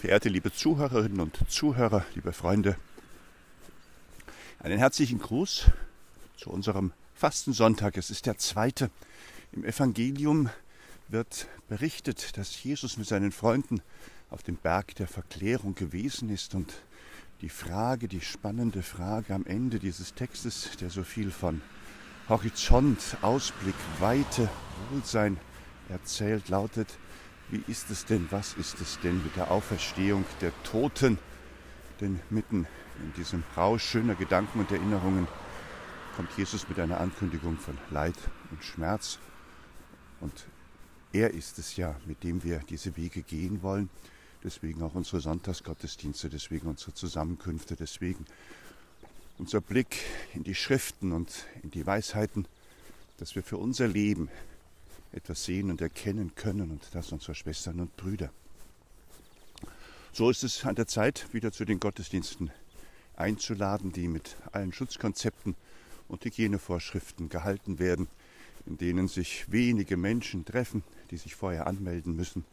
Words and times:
Verehrte 0.00 0.30
liebe 0.30 0.50
Zuhörerinnen 0.50 1.20
und 1.20 1.38
Zuhörer, 1.50 2.06
liebe 2.14 2.32
Freunde, 2.32 2.76
einen 4.58 4.78
herzlichen 4.78 5.18
Gruß 5.18 5.66
zu 6.38 6.48
unserem 6.48 6.94
Fastensonntag. 7.14 7.98
Es 7.98 8.08
ist 8.08 8.24
der 8.24 8.38
zweite. 8.38 8.90
Im 9.52 9.62
Evangelium 9.62 10.48
wird 11.08 11.48
berichtet, 11.68 12.38
dass 12.38 12.64
Jesus 12.64 12.96
mit 12.96 13.08
seinen 13.08 13.30
Freunden 13.30 13.82
auf 14.30 14.42
dem 14.42 14.56
Berg 14.56 14.94
der 14.94 15.06
Verklärung 15.06 15.74
gewesen 15.74 16.30
ist 16.30 16.54
und 16.54 16.72
die 17.42 17.50
Frage, 17.50 18.08
die 18.08 18.22
spannende 18.22 18.82
Frage 18.82 19.34
am 19.34 19.44
Ende 19.44 19.78
dieses 19.78 20.14
Textes, 20.14 20.78
der 20.80 20.88
so 20.88 21.04
viel 21.04 21.30
von 21.30 21.60
Horizont, 22.26 23.18
Ausblick, 23.20 23.74
Weite, 23.98 24.48
Wohlsein 24.90 25.36
erzählt, 25.90 26.48
lautet, 26.48 26.88
wie 27.50 27.62
ist 27.66 27.90
es 27.90 28.04
denn, 28.04 28.28
was 28.30 28.54
ist 28.54 28.80
es 28.80 28.98
denn 29.00 29.22
mit 29.22 29.36
der 29.36 29.50
Auferstehung 29.50 30.24
der 30.40 30.52
Toten? 30.62 31.18
Denn 32.00 32.20
mitten 32.30 32.66
in 33.02 33.12
diesem 33.14 33.42
Rausch 33.56 33.84
schöner 33.84 34.14
Gedanken 34.14 34.60
und 34.60 34.70
Erinnerungen 34.70 35.26
kommt 36.16 36.30
Jesus 36.36 36.68
mit 36.68 36.78
einer 36.78 37.00
Ankündigung 37.00 37.56
von 37.56 37.76
Leid 37.90 38.16
und 38.50 38.62
Schmerz. 38.62 39.18
Und 40.20 40.46
er 41.12 41.32
ist 41.32 41.58
es 41.58 41.76
ja, 41.76 41.96
mit 42.06 42.22
dem 42.22 42.44
wir 42.44 42.60
diese 42.68 42.96
Wege 42.96 43.22
gehen 43.22 43.62
wollen. 43.62 43.88
Deswegen 44.44 44.82
auch 44.82 44.94
unsere 44.94 45.20
Sonntagsgottesdienste, 45.20 46.30
deswegen 46.30 46.68
unsere 46.68 46.94
Zusammenkünfte, 46.94 47.76
deswegen 47.76 48.26
unser 49.38 49.60
Blick 49.60 49.96
in 50.34 50.44
die 50.44 50.54
Schriften 50.54 51.12
und 51.12 51.46
in 51.62 51.70
die 51.70 51.86
Weisheiten, 51.86 52.46
dass 53.18 53.34
wir 53.34 53.42
für 53.42 53.56
unser 53.56 53.88
Leben 53.88 54.28
etwas 55.12 55.44
sehen 55.44 55.70
und 55.70 55.80
erkennen 55.80 56.34
können 56.34 56.70
und 56.70 56.82
das 56.92 57.12
unserer 57.12 57.34
Schwestern 57.34 57.80
und 57.80 57.96
Brüder. 57.96 58.30
So 60.12 60.30
ist 60.30 60.42
es 60.42 60.64
an 60.64 60.74
der 60.74 60.86
Zeit, 60.86 61.32
wieder 61.32 61.52
zu 61.52 61.64
den 61.64 61.80
Gottesdiensten 61.80 62.50
einzuladen, 63.16 63.92
die 63.92 64.08
mit 64.08 64.36
allen 64.52 64.72
Schutzkonzepten 64.72 65.54
und 66.08 66.24
Hygienevorschriften 66.24 67.28
gehalten 67.28 67.78
werden, 67.78 68.08
in 68.66 68.76
denen 68.76 69.08
sich 69.08 69.50
wenige 69.50 69.96
Menschen 69.96 70.44
treffen, 70.44 70.82
die 71.10 71.16
sich 71.16 71.34
vorher 71.34 71.66
anmelden 71.66 72.16
müssen, 72.16 72.44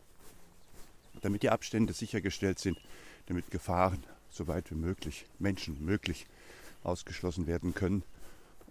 damit 1.22 1.44
die 1.44 1.50
Abstände 1.50 1.94
sichergestellt 1.94 2.60
sind, 2.60 2.78
damit 3.28 3.50
Gefahren 3.50 4.04
so 4.30 4.48
weit 4.48 4.70
wie 4.72 4.76
möglich, 4.76 5.26
Menschen 5.40 5.84
möglich, 5.84 6.28
ausgeschlossen 6.84 7.48
werden 7.48 7.74
können 7.74 8.04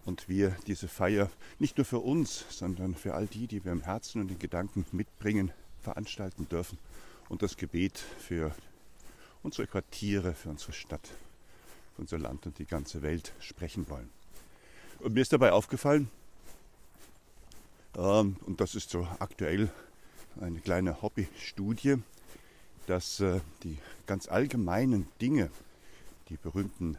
und 0.07 0.29
wir 0.29 0.55
diese 0.65 0.87
Feier 0.87 1.29
nicht 1.59 1.77
nur 1.77 1.83
für 1.83 1.99
uns, 1.99 2.45
sondern 2.49 2.95
für 2.95 3.13
all 3.13 3.27
die, 3.27 3.45
die 3.45 3.65
wir 3.65 3.73
im 3.73 3.81
Herzen 3.81 4.21
und 4.21 4.31
in 4.31 4.39
Gedanken 4.39 4.85
mitbringen, 4.93 5.51
veranstalten 5.81 6.47
dürfen 6.47 6.77
und 7.27 7.41
das 7.41 7.57
Gebet 7.57 7.97
für 7.97 8.55
unsere 9.43 9.67
Quartiere, 9.67 10.33
für 10.33 10.49
unsere 10.49 10.71
Stadt, 10.71 11.07
für 11.93 12.01
unser 12.01 12.19
Land 12.19 12.45
und 12.45 12.57
die 12.57 12.65
ganze 12.65 13.01
Welt 13.01 13.33
sprechen 13.41 13.89
wollen. 13.89 14.09
Und 14.99 15.13
mir 15.13 15.21
ist 15.21 15.33
dabei 15.33 15.51
aufgefallen, 15.51 16.09
ähm, 17.97 18.37
und 18.45 18.61
das 18.61 18.75
ist 18.75 18.89
so 18.89 19.05
aktuell 19.19 19.69
eine 20.39 20.61
kleine 20.61 21.01
Hobbystudie, 21.01 21.97
dass 22.85 23.19
äh, 23.19 23.41
die 23.63 23.77
ganz 24.05 24.29
allgemeinen 24.29 25.07
Dinge, 25.19 25.51
die 26.29 26.37
berühmten 26.37 26.97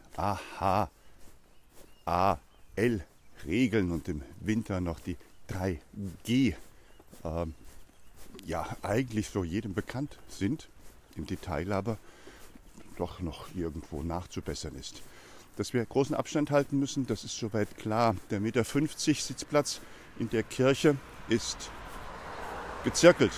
AH, 2.79 3.03
AL-Regeln 3.45 3.91
und 3.91 4.07
im 4.07 4.21
Winter 4.39 4.79
noch 4.81 4.99
die 4.99 5.17
3G, 5.49 6.53
äh, 7.23 7.45
ja 8.45 8.77
eigentlich 8.81 9.29
so 9.29 9.43
jedem 9.43 9.73
bekannt 9.73 10.17
sind, 10.29 10.69
im 11.15 11.25
Detail 11.25 11.71
aber 11.73 11.97
doch 12.97 13.19
noch 13.19 13.47
irgendwo 13.55 14.03
nachzubessern 14.03 14.75
ist. 14.75 15.01
Dass 15.57 15.73
wir 15.73 15.85
großen 15.85 16.15
Abstand 16.15 16.51
halten 16.51 16.79
müssen, 16.79 17.05
das 17.05 17.23
ist 17.23 17.37
soweit 17.37 17.77
klar. 17.77 18.15
Der 18.29 18.39
Meter 18.39 18.63
50 18.63 19.23
Sitzplatz 19.23 19.81
in 20.17 20.29
der 20.29 20.43
Kirche 20.43 20.95
ist 21.27 21.69
gezirkelt. 22.83 23.31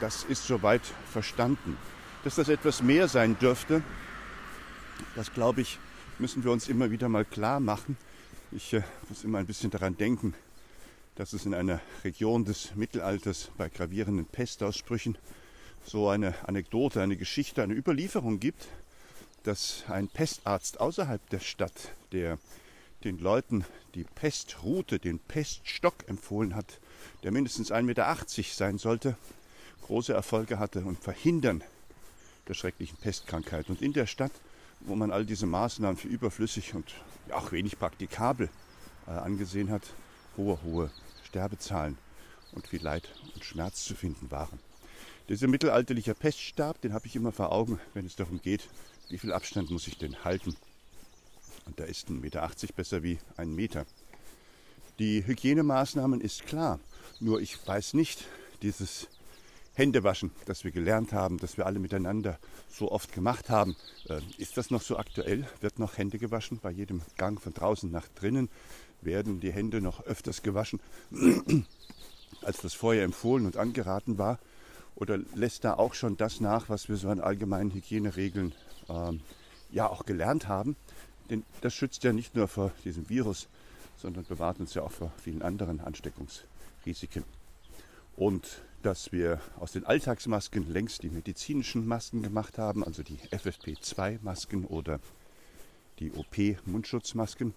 Das 0.00 0.24
ist 0.24 0.46
soweit 0.46 0.82
verstanden. 1.10 1.76
Dass 2.24 2.34
das 2.34 2.48
etwas 2.48 2.82
mehr 2.82 3.06
sein 3.06 3.38
dürfte, 3.38 3.82
das 5.14 5.32
glaube 5.32 5.60
ich, 5.60 5.78
müssen 6.18 6.42
wir 6.42 6.50
uns 6.50 6.68
immer 6.68 6.90
wieder 6.90 7.08
mal 7.08 7.24
klar 7.24 7.60
machen. 7.60 7.96
Ich 8.50 8.72
äh, 8.72 8.82
muss 9.10 9.24
immer 9.24 9.38
ein 9.38 9.46
bisschen 9.46 9.70
daran 9.70 9.98
denken, 9.98 10.34
dass 11.16 11.34
es 11.34 11.44
in 11.44 11.52
einer 11.52 11.82
Region 12.02 12.46
des 12.46 12.74
Mittelalters 12.76 13.50
bei 13.58 13.68
gravierenden 13.68 14.24
Pestausbrüchen 14.24 15.18
so 15.84 16.08
eine 16.08 16.34
Anekdote, 16.48 17.02
eine 17.02 17.18
Geschichte, 17.18 17.62
eine 17.62 17.74
Überlieferung 17.74 18.40
gibt, 18.40 18.68
dass 19.42 19.84
ein 19.88 20.08
Pestarzt 20.08 20.80
außerhalb 20.80 21.28
der 21.28 21.40
Stadt, 21.40 21.92
der 22.12 22.38
den 23.04 23.18
Leuten 23.18 23.66
die 23.94 24.04
Pestroute, 24.04 24.98
den 24.98 25.18
Peststock 25.18 26.08
empfohlen 26.08 26.54
hat, 26.54 26.80
der 27.24 27.32
mindestens 27.32 27.70
1,80 27.70 27.82
Meter 27.82 28.16
sein 28.26 28.78
sollte, 28.78 29.18
große 29.82 30.14
Erfolge 30.14 30.58
hatte 30.58 30.80
und 30.86 30.98
Verhindern 30.98 31.62
der 32.48 32.54
schrecklichen 32.54 32.96
Pestkrankheit. 32.96 33.68
Und 33.68 33.82
in 33.82 33.92
der 33.92 34.06
Stadt, 34.06 34.32
wo 34.80 34.94
man 34.94 35.10
all 35.10 35.24
diese 35.24 35.46
Maßnahmen 35.46 35.96
für 35.96 36.08
überflüssig 36.08 36.74
und 36.74 36.94
auch 37.32 37.52
wenig 37.52 37.78
praktikabel 37.78 38.48
äh, 39.06 39.10
angesehen 39.10 39.70
hat, 39.70 39.82
hohe, 40.36 40.58
hohe 40.62 40.90
Sterbezahlen 41.24 41.98
und 42.52 42.66
viel 42.66 42.82
Leid 42.82 43.08
und 43.34 43.44
Schmerz 43.44 43.84
zu 43.84 43.94
finden 43.94 44.30
waren. 44.30 44.58
Dieser 45.28 45.46
mittelalterliche 45.46 46.14
Peststab, 46.14 46.80
den 46.80 46.94
habe 46.94 47.06
ich 47.06 47.14
immer 47.14 47.32
vor 47.32 47.52
Augen, 47.52 47.78
wenn 47.92 48.06
es 48.06 48.16
darum 48.16 48.40
geht, 48.40 48.66
wie 49.10 49.18
viel 49.18 49.32
Abstand 49.32 49.70
muss 49.70 49.86
ich 49.86 49.98
denn 49.98 50.24
halten. 50.24 50.56
Und 51.66 51.78
da 51.78 51.84
ist 51.84 52.08
1,80 52.08 52.12
Meter 52.20 52.50
besser 52.74 53.02
wie 53.02 53.18
ein 53.36 53.54
Meter. 53.54 53.84
Die 54.98 55.24
Hygienemaßnahmen 55.26 56.20
ist 56.20 56.46
klar, 56.46 56.80
nur 57.20 57.40
ich 57.40 57.58
weiß 57.66 57.94
nicht, 57.94 58.24
dieses 58.62 59.06
Händewaschen, 59.78 60.32
das 60.46 60.64
wir 60.64 60.72
gelernt 60.72 61.12
haben, 61.12 61.38
das 61.38 61.56
wir 61.56 61.64
alle 61.64 61.78
miteinander 61.78 62.40
so 62.68 62.90
oft 62.90 63.12
gemacht 63.12 63.48
haben, 63.48 63.76
äh, 64.08 64.20
ist 64.36 64.56
das 64.56 64.72
noch 64.72 64.82
so 64.82 64.96
aktuell? 64.96 65.46
Wird 65.60 65.78
noch 65.78 65.98
Hände 65.98 66.18
gewaschen? 66.18 66.58
Bei 66.60 66.72
jedem 66.72 67.02
Gang 67.16 67.40
von 67.40 67.54
draußen 67.54 67.88
nach 67.88 68.08
drinnen 68.08 68.48
werden 69.02 69.38
die 69.38 69.52
Hände 69.52 69.80
noch 69.80 70.04
öfters 70.04 70.42
gewaschen, 70.42 70.80
als 72.42 72.60
das 72.60 72.74
vorher 72.74 73.04
empfohlen 73.04 73.46
und 73.46 73.56
angeraten 73.56 74.18
war? 74.18 74.40
Oder 74.96 75.18
lässt 75.36 75.62
da 75.62 75.74
auch 75.74 75.94
schon 75.94 76.16
das 76.16 76.40
nach, 76.40 76.68
was 76.68 76.88
wir 76.88 76.96
so 76.96 77.08
an 77.08 77.20
allgemeinen 77.20 77.72
Hygieneregeln 77.72 78.56
ähm, 78.88 79.20
ja 79.70 79.88
auch 79.88 80.04
gelernt 80.04 80.48
haben? 80.48 80.74
Denn 81.30 81.44
das 81.60 81.72
schützt 81.72 82.02
ja 82.02 82.12
nicht 82.12 82.34
nur 82.34 82.48
vor 82.48 82.72
diesem 82.84 83.08
Virus, 83.08 83.46
sondern 83.96 84.24
bewahrt 84.24 84.58
uns 84.58 84.74
ja 84.74 84.82
auch 84.82 84.90
vor 84.90 85.12
vielen 85.22 85.42
anderen 85.42 85.78
Ansteckungsrisiken. 85.78 87.22
Und 88.16 88.60
dass 88.82 89.12
wir 89.12 89.40
aus 89.58 89.72
den 89.72 89.84
Alltagsmasken 89.84 90.70
längst 90.70 91.02
die 91.02 91.10
medizinischen 91.10 91.86
Masken 91.86 92.22
gemacht 92.22 92.58
haben, 92.58 92.84
also 92.84 93.02
die 93.02 93.18
FFP2-Masken 93.30 94.64
oder 94.64 95.00
die 95.98 96.12
OP-Mundschutzmasken. 96.12 97.54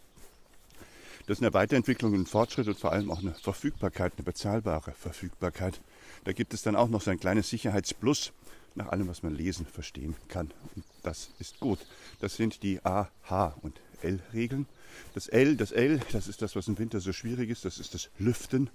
Das 1.28 1.38
ist 1.38 1.44
eine 1.44 1.54
Weiterentwicklung, 1.54 2.14
ein 2.16 2.26
Fortschritt 2.26 2.68
und 2.68 2.80
vor 2.80 2.92
allem 2.92 3.12
auch 3.12 3.20
eine 3.20 3.34
Verfügbarkeit, 3.36 4.14
eine 4.18 4.24
bezahlbare 4.24 4.92
Verfügbarkeit. 4.92 5.80
Da 6.24 6.34
gibt 6.34 6.54
es 6.54 6.64
dann 6.64 6.76
auch 6.76 6.90
noch 6.90 7.02
so 7.02 7.12
ein 7.12 7.20
kleines 7.20 7.50
Sicherheitsplus 7.50 8.34
nach 8.76 8.88
allem, 8.88 9.08
was 9.08 9.22
man 9.22 9.36
lesen, 9.36 9.66
verstehen 9.66 10.16
kann. 10.28 10.52
Und 10.76 10.86
das 11.04 11.30
ist 11.40 11.60
gut. 11.60 11.80
Das 12.20 12.36
sind 12.36 12.64
die 12.64 12.84
A, 12.86 13.10
H 13.24 13.56
und 13.62 13.80
L-Regeln. 14.02 14.66
Das 15.14 15.28
L, 15.28 15.56
das 15.58 15.72
L, 15.72 16.00
das 16.12 16.28
ist 16.28 16.42
das, 16.42 16.56
was 16.56 16.68
im 16.68 16.80
Winter 16.80 17.00
so 17.00 17.14
schwierig 17.14 17.50
ist. 17.50 17.66
Das 17.66 17.80
ist 17.80 17.94
das 17.94 18.10
Lüften. 18.18 18.70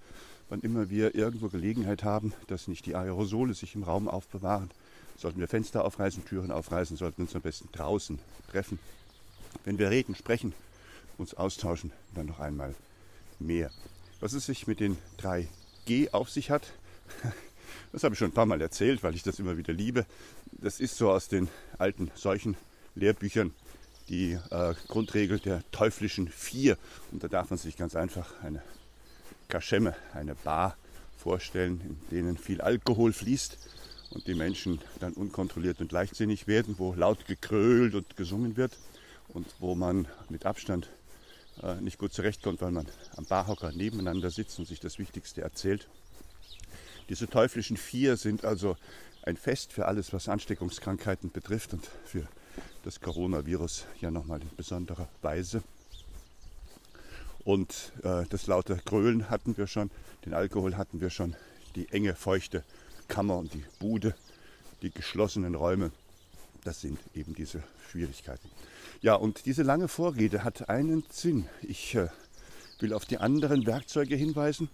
Wann 0.49 0.61
immer 0.61 0.91
wir 0.91 1.15
irgendwo 1.15 1.49
Gelegenheit 1.49 2.05
haben, 2.05 2.33
dass 2.47 2.69
nicht 2.69 2.87
die 2.87 2.95
Aerosole 2.95 3.55
sich 3.55 3.75
im 3.75 3.83
Raum 3.83 4.09
aufbewahren, 4.09 4.71
sollten 5.17 5.41
wir 5.41 5.49
Fenster 5.49 5.85
aufreißen, 5.85 6.25
Türen 6.25 6.53
aufreißen, 6.53 6.97
sollten 6.97 7.23
uns 7.23 7.35
am 7.35 7.43
besten 7.43 7.69
draußen 7.73 8.19
treffen. 8.51 8.79
Wenn 9.65 9.79
wir 9.79 9.91
reden, 9.91 10.15
sprechen, 10.15 10.53
uns 11.19 11.35
austauschen, 11.35 11.91
dann 12.15 12.27
noch 12.27 12.39
einmal 12.39 12.75
mehr. 13.39 13.71
Was 14.21 14.35
es 14.35 14.47
sich 14.47 14.67
mit 14.67 14.81
den 14.81 14.99
drei 15.17 15.49
G 15.85 16.11
auf 16.11 16.31
sich 16.31 16.51
hat, 16.51 16.73
das 17.93 18.05
habe 18.05 18.15
ich 18.15 18.19
schon 18.19 18.31
ein 18.31 18.35
paar 18.35 18.47
Mal 18.47 18.61
erzählt, 18.61 19.03
weil 19.03 19.15
ich 19.15 19.23
das 19.23 19.39
immer 19.39 19.57
wieder 19.57 19.73
liebe. 19.73 20.07
Das 20.53 20.81
ist 20.81 20.97
so 20.97 21.11
aus 21.11 21.29
den 21.29 21.49
alten 21.79 22.11
solchen 22.15 22.57
Lehrbüchern 22.95 23.53
die 24.09 24.39
äh, 24.51 24.75
Grundregel 24.87 25.41
der 25.41 25.63
teuflischen 25.73 26.29
Vier. 26.29 26.79
Und 27.11 27.25
da 27.25 27.29
darf 27.29 27.51
man 27.51 27.59
sich 27.59 27.77
ganz 27.77 27.97
einfach 27.97 28.41
eine 28.43 28.63
Kaschemme, 29.49 29.95
eine 30.13 30.35
Bar 30.35 30.77
vorstellen, 31.17 31.81
in 31.81 32.17
denen 32.17 32.39
viel 32.39 32.61
Alkohol 32.61 33.13
fließt 33.13 33.59
und 34.11 34.27
die 34.27 34.35
Menschen 34.35 34.81
dann 35.01 35.13
unkontrolliert 35.13 35.81
und 35.81 35.93
leichtsinnig 35.93 36.47
werden, 36.47 36.77
wo 36.79 36.95
laut 36.95 37.27
gekrölt 37.27 37.95
und 37.95 38.17
gesungen 38.17 38.57
wird 38.57 38.77
und 39.29 39.47
wo 39.59 39.75
man 39.75 40.07
mit 40.29 40.47
Abstand 40.47 40.89
äh, 41.63 41.75
nicht 41.81 41.99
gut 41.99 42.13
zurechtkommt, 42.13 42.61
weil 42.61 42.71
man 42.71 42.87
am 43.17 43.25
Barhocker 43.25 43.73
nebeneinander 43.73 44.31
sitzt 44.31 44.59
und 44.59 44.67
sich 44.67 44.81
das 44.81 44.99
Wichtigste 44.99 45.43
erzählt. 45.43 45.89
Diese 47.09 47.29
teuflischen 47.29 47.77
vier 47.77 48.17
sind 48.17 48.45
also 48.45 48.77
ein 49.23 49.37
Fest 49.37 49.73
für 49.73 49.87
alles, 49.87 50.13
was 50.13 50.29
Ansteckungskrankheiten 50.29 51.31
betrifft 51.31 51.73
und 51.73 51.87
für 52.05 52.27
das 52.85 53.01
Coronavirus 53.01 53.87
ja 54.01 54.11
nochmal 54.11 54.41
in 54.41 54.51
besonderer 54.57 55.09
Weise. 55.23 55.63
Und 57.47 57.93
äh, 58.03 58.25
das 58.29 58.49
laute 58.49 58.77
Grölen 58.85 59.31
hatten 59.31 59.57
wir 59.57 59.69
schon, 59.69 59.93
den 60.25 60.35
Alkohol 60.35 60.77
hatten 60.77 61.01
wir 61.01 61.11
schon, 61.11 61.37
die 61.77 61.89
enge, 61.91 62.17
feuchte 62.17 62.65
Kammer 63.07 63.39
und 63.39 63.55
die 63.55 63.63
Bude, 63.79 64.17
die 64.83 64.91
geschlossenen 64.91 65.55
Räume, 65.55 65.93
das 66.65 66.81
sind 66.81 66.99
eben 67.15 67.37
diese 67.37 67.63
Schwierigkeiten. 67.89 68.51
Ja, 69.01 69.15
und 69.15 69.47
diese 69.47 69.63
lange 69.63 69.87
Vorrede 69.87 70.43
hat 70.43 70.69
einen 70.69 71.05
Sinn. 71.09 71.47
Ich 71.63 71.95
äh, 71.95 72.09
will 72.81 72.93
auf 72.93 73.05
die 73.05 73.19
anderen 73.19 73.65
Werkzeuge 73.65 74.17
hinweisen, 74.17 74.69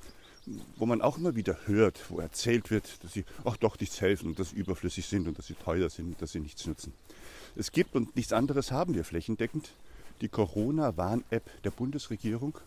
wo 0.76 0.86
man 0.86 1.02
auch 1.02 1.19
immer 1.19 1.36
wieder 1.36 1.58
hört, 1.66 2.00
wo 2.08 2.20
erzählt 2.20 2.70
wird, 2.70 3.04
dass 3.04 3.12
sie, 3.12 3.26
ach 3.44 3.58
doch, 3.58 3.78
nichts 3.78 4.00
helfen 4.00 4.28
und 4.30 4.38
dass 4.38 4.48
sie 4.48 4.56
überflüssig 4.56 5.04
sind 5.04 5.28
und 5.28 5.36
dass 5.36 5.46
sie 5.46 5.56
teuer 5.56 5.90
sind 5.90 6.06
und 6.06 6.22
dass 6.22 6.32
sie 6.32 6.40
nichts 6.40 6.66
nutzen. 6.66 6.94
Es 7.54 7.70
gibt, 7.70 7.94
und 7.94 8.16
nichts 8.16 8.32
anderes 8.32 8.72
haben 8.72 8.94
wir 8.94 9.04
flächendeckend, 9.04 9.72
die 10.22 10.28
Corona-Warn-App 10.28 11.62
der 11.62 11.70
Bundesregierung. 11.70 12.58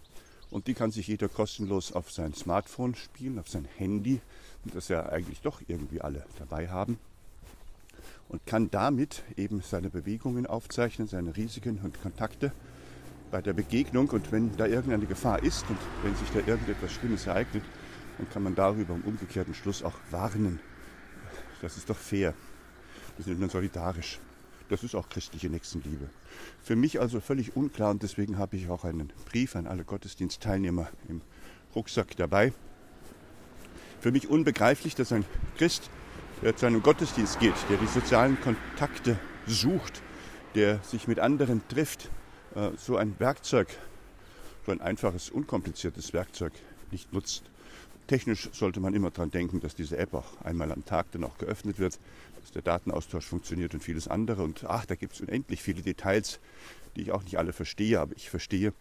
Und 0.51 0.67
die 0.67 0.73
kann 0.73 0.91
sich 0.91 1.07
jeder 1.07 1.27
kostenlos 1.27 1.91
auf 1.91 2.11
sein 2.11 2.33
Smartphone 2.33 2.93
spielen, 2.95 3.39
auf 3.39 3.49
sein 3.49 3.65
Handy, 3.77 4.21
das 4.65 4.89
ja 4.89 5.07
eigentlich 5.07 5.41
doch 5.41 5.61
irgendwie 5.67 6.01
alle 6.01 6.25
dabei 6.37 6.69
haben. 6.69 6.99
Und 8.29 8.45
kann 8.45 8.69
damit 8.69 9.23
eben 9.37 9.61
seine 9.61 9.89
Bewegungen 9.89 10.45
aufzeichnen, 10.45 11.07
seine 11.07 11.35
Risiken 11.35 11.79
und 11.83 12.01
Kontakte 12.01 12.51
bei 13.31 13.41
der 13.41 13.53
Begegnung 13.53 14.09
und 14.09 14.31
wenn 14.31 14.55
da 14.55 14.65
irgendeine 14.65 15.05
Gefahr 15.05 15.43
ist 15.43 15.69
und 15.69 15.77
wenn 16.03 16.15
sich 16.15 16.29
da 16.29 16.39
irgendetwas 16.39 16.91
Schlimmes 16.91 17.27
ereignet, 17.27 17.63
dann 18.17 18.29
kann 18.29 18.43
man 18.43 18.55
darüber 18.55 18.93
im 18.93 19.01
umgekehrten 19.01 19.53
Schluss 19.53 19.83
auch 19.83 19.97
warnen. 20.11 20.59
Das 21.61 21.77
ist 21.77 21.89
doch 21.89 21.97
fair. 21.97 22.33
Wir 23.17 23.25
sind 23.25 23.39
nur 23.39 23.49
solidarisch. 23.49 24.19
Das 24.69 24.83
ist 24.83 24.95
auch 24.95 25.09
christliche 25.09 25.49
Nächstenliebe. 25.49 26.09
Für 26.63 26.75
mich 26.75 26.99
also 26.99 27.19
völlig 27.19 27.55
unklar 27.55 27.91
und 27.91 28.01
deswegen 28.01 28.37
habe 28.37 28.55
ich 28.57 28.69
auch 28.69 28.83
einen 28.83 29.13
Brief 29.25 29.55
an 29.55 29.67
alle 29.67 29.83
Gottesdienstteilnehmer 29.83 30.89
im 31.07 31.21
Rucksack 31.75 32.15
dabei. 32.15 32.51
Für 33.99 34.11
mich 34.11 34.27
unbegreiflich, 34.29 34.95
dass 34.95 35.11
ein 35.11 35.25
Christ, 35.57 35.89
der 36.41 36.55
zu 36.55 36.65
einem 36.65 36.81
Gottesdienst 36.81 37.39
geht, 37.39 37.55
der 37.69 37.77
die 37.77 37.87
sozialen 37.87 38.39
Kontakte 38.41 39.19
sucht, 39.45 40.01
der 40.55 40.79
sich 40.83 41.07
mit 41.07 41.19
anderen 41.19 41.67
trifft, 41.67 42.09
äh, 42.55 42.71
so 42.77 42.97
ein 42.97 43.19
Werkzeug, 43.19 43.67
so 44.65 44.71
ein 44.71 44.81
einfaches, 44.81 45.29
unkompliziertes 45.29 46.13
Werkzeug 46.13 46.53
nicht 46.91 47.13
nutzt. 47.13 47.43
Technisch 48.07 48.49
sollte 48.53 48.79
man 48.79 48.93
immer 48.93 49.09
daran 49.09 49.31
denken, 49.31 49.59
dass 49.59 49.73
diese 49.73 49.97
App 49.97 50.13
auch 50.13 50.39
einmal 50.41 50.71
am 50.71 50.85
Tag 50.85 51.11
dann 51.11 51.23
auch 51.23 51.37
geöffnet 51.37 51.79
wird, 51.79 51.99
dass 52.41 52.51
der 52.51 52.61
Datenaustausch 52.61 53.25
funktioniert 53.25 53.73
und 53.73 53.81
vieles 53.81 54.07
andere. 54.07 54.43
Und 54.43 54.63
ach, 54.65 54.85
da 54.85 54.95
gibt 54.95 55.13
es 55.13 55.21
unendlich 55.21 55.63
viele 55.63 55.81
Details, 55.81 56.39
die 56.95 57.01
ich 57.01 57.11
auch 57.11 57.23
nicht 57.23 57.37
alle 57.39 57.51
verstehe, 57.51 57.99
aber 57.99 58.15
ich 58.15 58.29
verstehe, 58.29 58.73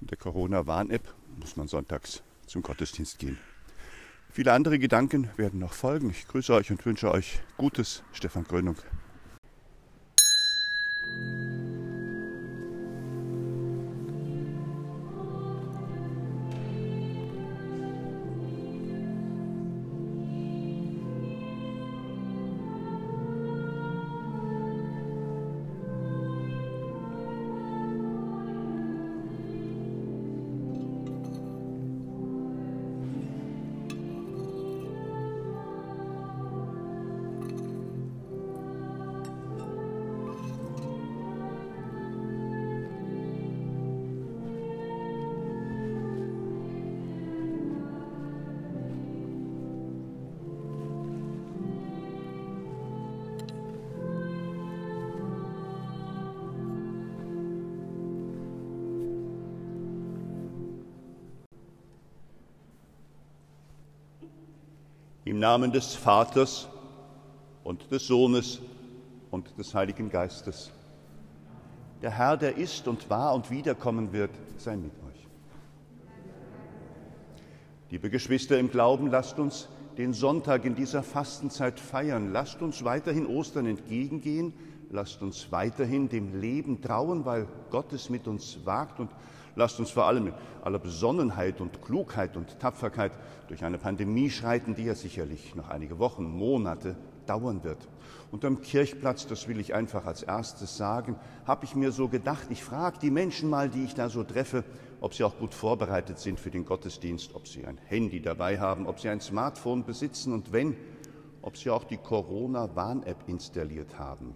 mit 0.00 0.10
der 0.10 0.18
Corona-Warn-App 0.18 1.02
muss 1.40 1.56
man 1.56 1.66
sonntags 1.66 2.22
zum 2.46 2.62
Gottesdienst 2.62 3.18
gehen. 3.18 3.38
Viele 4.30 4.52
andere 4.52 4.78
Gedanken 4.78 5.30
werden 5.36 5.58
noch 5.58 5.72
folgen. 5.72 6.10
Ich 6.10 6.28
grüße 6.28 6.52
euch 6.54 6.70
und 6.70 6.84
wünsche 6.86 7.10
euch 7.10 7.40
Gutes. 7.56 8.04
Stefan 8.12 8.44
Grönung. 8.44 8.76
Im 65.28 65.40
Namen 65.40 65.72
des 65.72 65.94
Vaters 65.94 66.68
und 67.62 67.90
des 67.90 68.06
Sohnes 68.06 68.60
und 69.30 69.58
des 69.58 69.74
Heiligen 69.74 70.08
Geistes. 70.08 70.72
Der 72.00 72.12
Herr, 72.12 72.38
der 72.38 72.56
ist 72.56 72.88
und 72.88 73.10
war 73.10 73.34
und 73.34 73.50
wiederkommen 73.50 74.14
wird, 74.14 74.30
sei 74.56 74.76
mit 74.76 74.92
euch. 75.06 75.26
Liebe 77.90 78.08
Geschwister 78.08 78.58
im 78.58 78.70
Glauben, 78.70 79.10
lasst 79.10 79.38
uns 79.38 79.68
den 79.98 80.14
Sonntag 80.14 80.64
in 80.64 80.74
dieser 80.74 81.02
Fastenzeit 81.02 81.78
feiern. 81.78 82.32
Lasst 82.32 82.62
uns 82.62 82.82
weiterhin 82.82 83.26
Ostern 83.26 83.66
entgegengehen. 83.66 84.54
Lasst 84.88 85.20
uns 85.20 85.52
weiterhin 85.52 86.08
dem 86.08 86.40
Leben 86.40 86.80
trauen, 86.80 87.26
weil 87.26 87.46
Gott 87.68 87.92
es 87.92 88.08
mit 88.08 88.26
uns 88.26 88.64
wagt 88.64 88.98
und 88.98 89.10
Lasst 89.56 89.78
uns 89.80 89.90
vor 89.90 90.06
allem 90.06 90.24
mit 90.24 90.34
aller 90.62 90.78
Besonnenheit 90.78 91.60
und 91.60 91.82
Klugheit 91.82 92.36
und 92.36 92.58
Tapferkeit 92.58 93.12
durch 93.48 93.64
eine 93.64 93.78
Pandemie 93.78 94.30
schreiten, 94.30 94.74
die 94.74 94.84
ja 94.84 94.94
sicherlich 94.94 95.54
noch 95.54 95.68
einige 95.68 95.98
Wochen, 95.98 96.24
Monate 96.24 96.96
dauern 97.26 97.64
wird. 97.64 97.88
Und 98.30 98.44
am 98.44 98.60
Kirchplatz, 98.60 99.26
das 99.26 99.48
will 99.48 99.60
ich 99.60 99.74
einfach 99.74 100.06
als 100.06 100.22
erstes 100.22 100.76
sagen, 100.76 101.16
habe 101.46 101.64
ich 101.64 101.74
mir 101.74 101.92
so 101.92 102.08
gedacht, 102.08 102.46
ich 102.50 102.62
frage 102.62 102.98
die 102.98 103.10
Menschen 103.10 103.48
mal, 103.48 103.68
die 103.68 103.84
ich 103.84 103.94
da 103.94 104.08
so 104.08 104.24
treffe, 104.24 104.64
ob 105.00 105.14
sie 105.14 105.24
auch 105.24 105.38
gut 105.38 105.54
vorbereitet 105.54 106.18
sind 106.18 106.40
für 106.40 106.50
den 106.50 106.64
Gottesdienst, 106.64 107.34
ob 107.34 107.46
sie 107.46 107.66
ein 107.66 107.78
Handy 107.86 108.20
dabei 108.20 108.58
haben, 108.58 108.86
ob 108.86 109.00
sie 109.00 109.08
ein 109.08 109.20
Smartphone 109.20 109.84
besitzen 109.84 110.32
und 110.32 110.52
wenn, 110.52 110.76
ob 111.42 111.56
sie 111.56 111.70
auch 111.70 111.84
die 111.84 111.98
Corona-Warn-App 111.98 113.28
installiert 113.28 113.98
haben. 113.98 114.34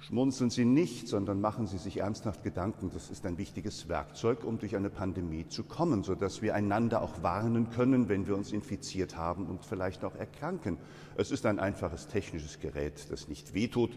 Schmunzeln 0.00 0.48
Sie 0.48 0.64
nicht, 0.64 1.08
sondern 1.08 1.40
machen 1.40 1.66
Sie 1.66 1.76
sich 1.76 1.98
ernsthaft 1.98 2.44
Gedanken. 2.44 2.90
Das 2.94 3.10
ist 3.10 3.26
ein 3.26 3.36
wichtiges 3.36 3.88
Werkzeug, 3.88 4.44
um 4.44 4.58
durch 4.58 4.76
eine 4.76 4.90
Pandemie 4.90 5.48
zu 5.48 5.64
kommen, 5.64 6.04
sodass 6.04 6.40
wir 6.40 6.54
einander 6.54 7.02
auch 7.02 7.22
warnen 7.22 7.70
können, 7.70 8.08
wenn 8.08 8.26
wir 8.26 8.36
uns 8.36 8.52
infiziert 8.52 9.16
haben 9.16 9.46
und 9.46 9.64
vielleicht 9.64 10.04
auch 10.04 10.14
erkranken. 10.14 10.78
Es 11.16 11.32
ist 11.32 11.46
ein 11.46 11.58
einfaches 11.58 12.06
technisches 12.06 12.60
Gerät, 12.60 13.10
das 13.10 13.28
nicht 13.28 13.54
wehtut 13.54 13.90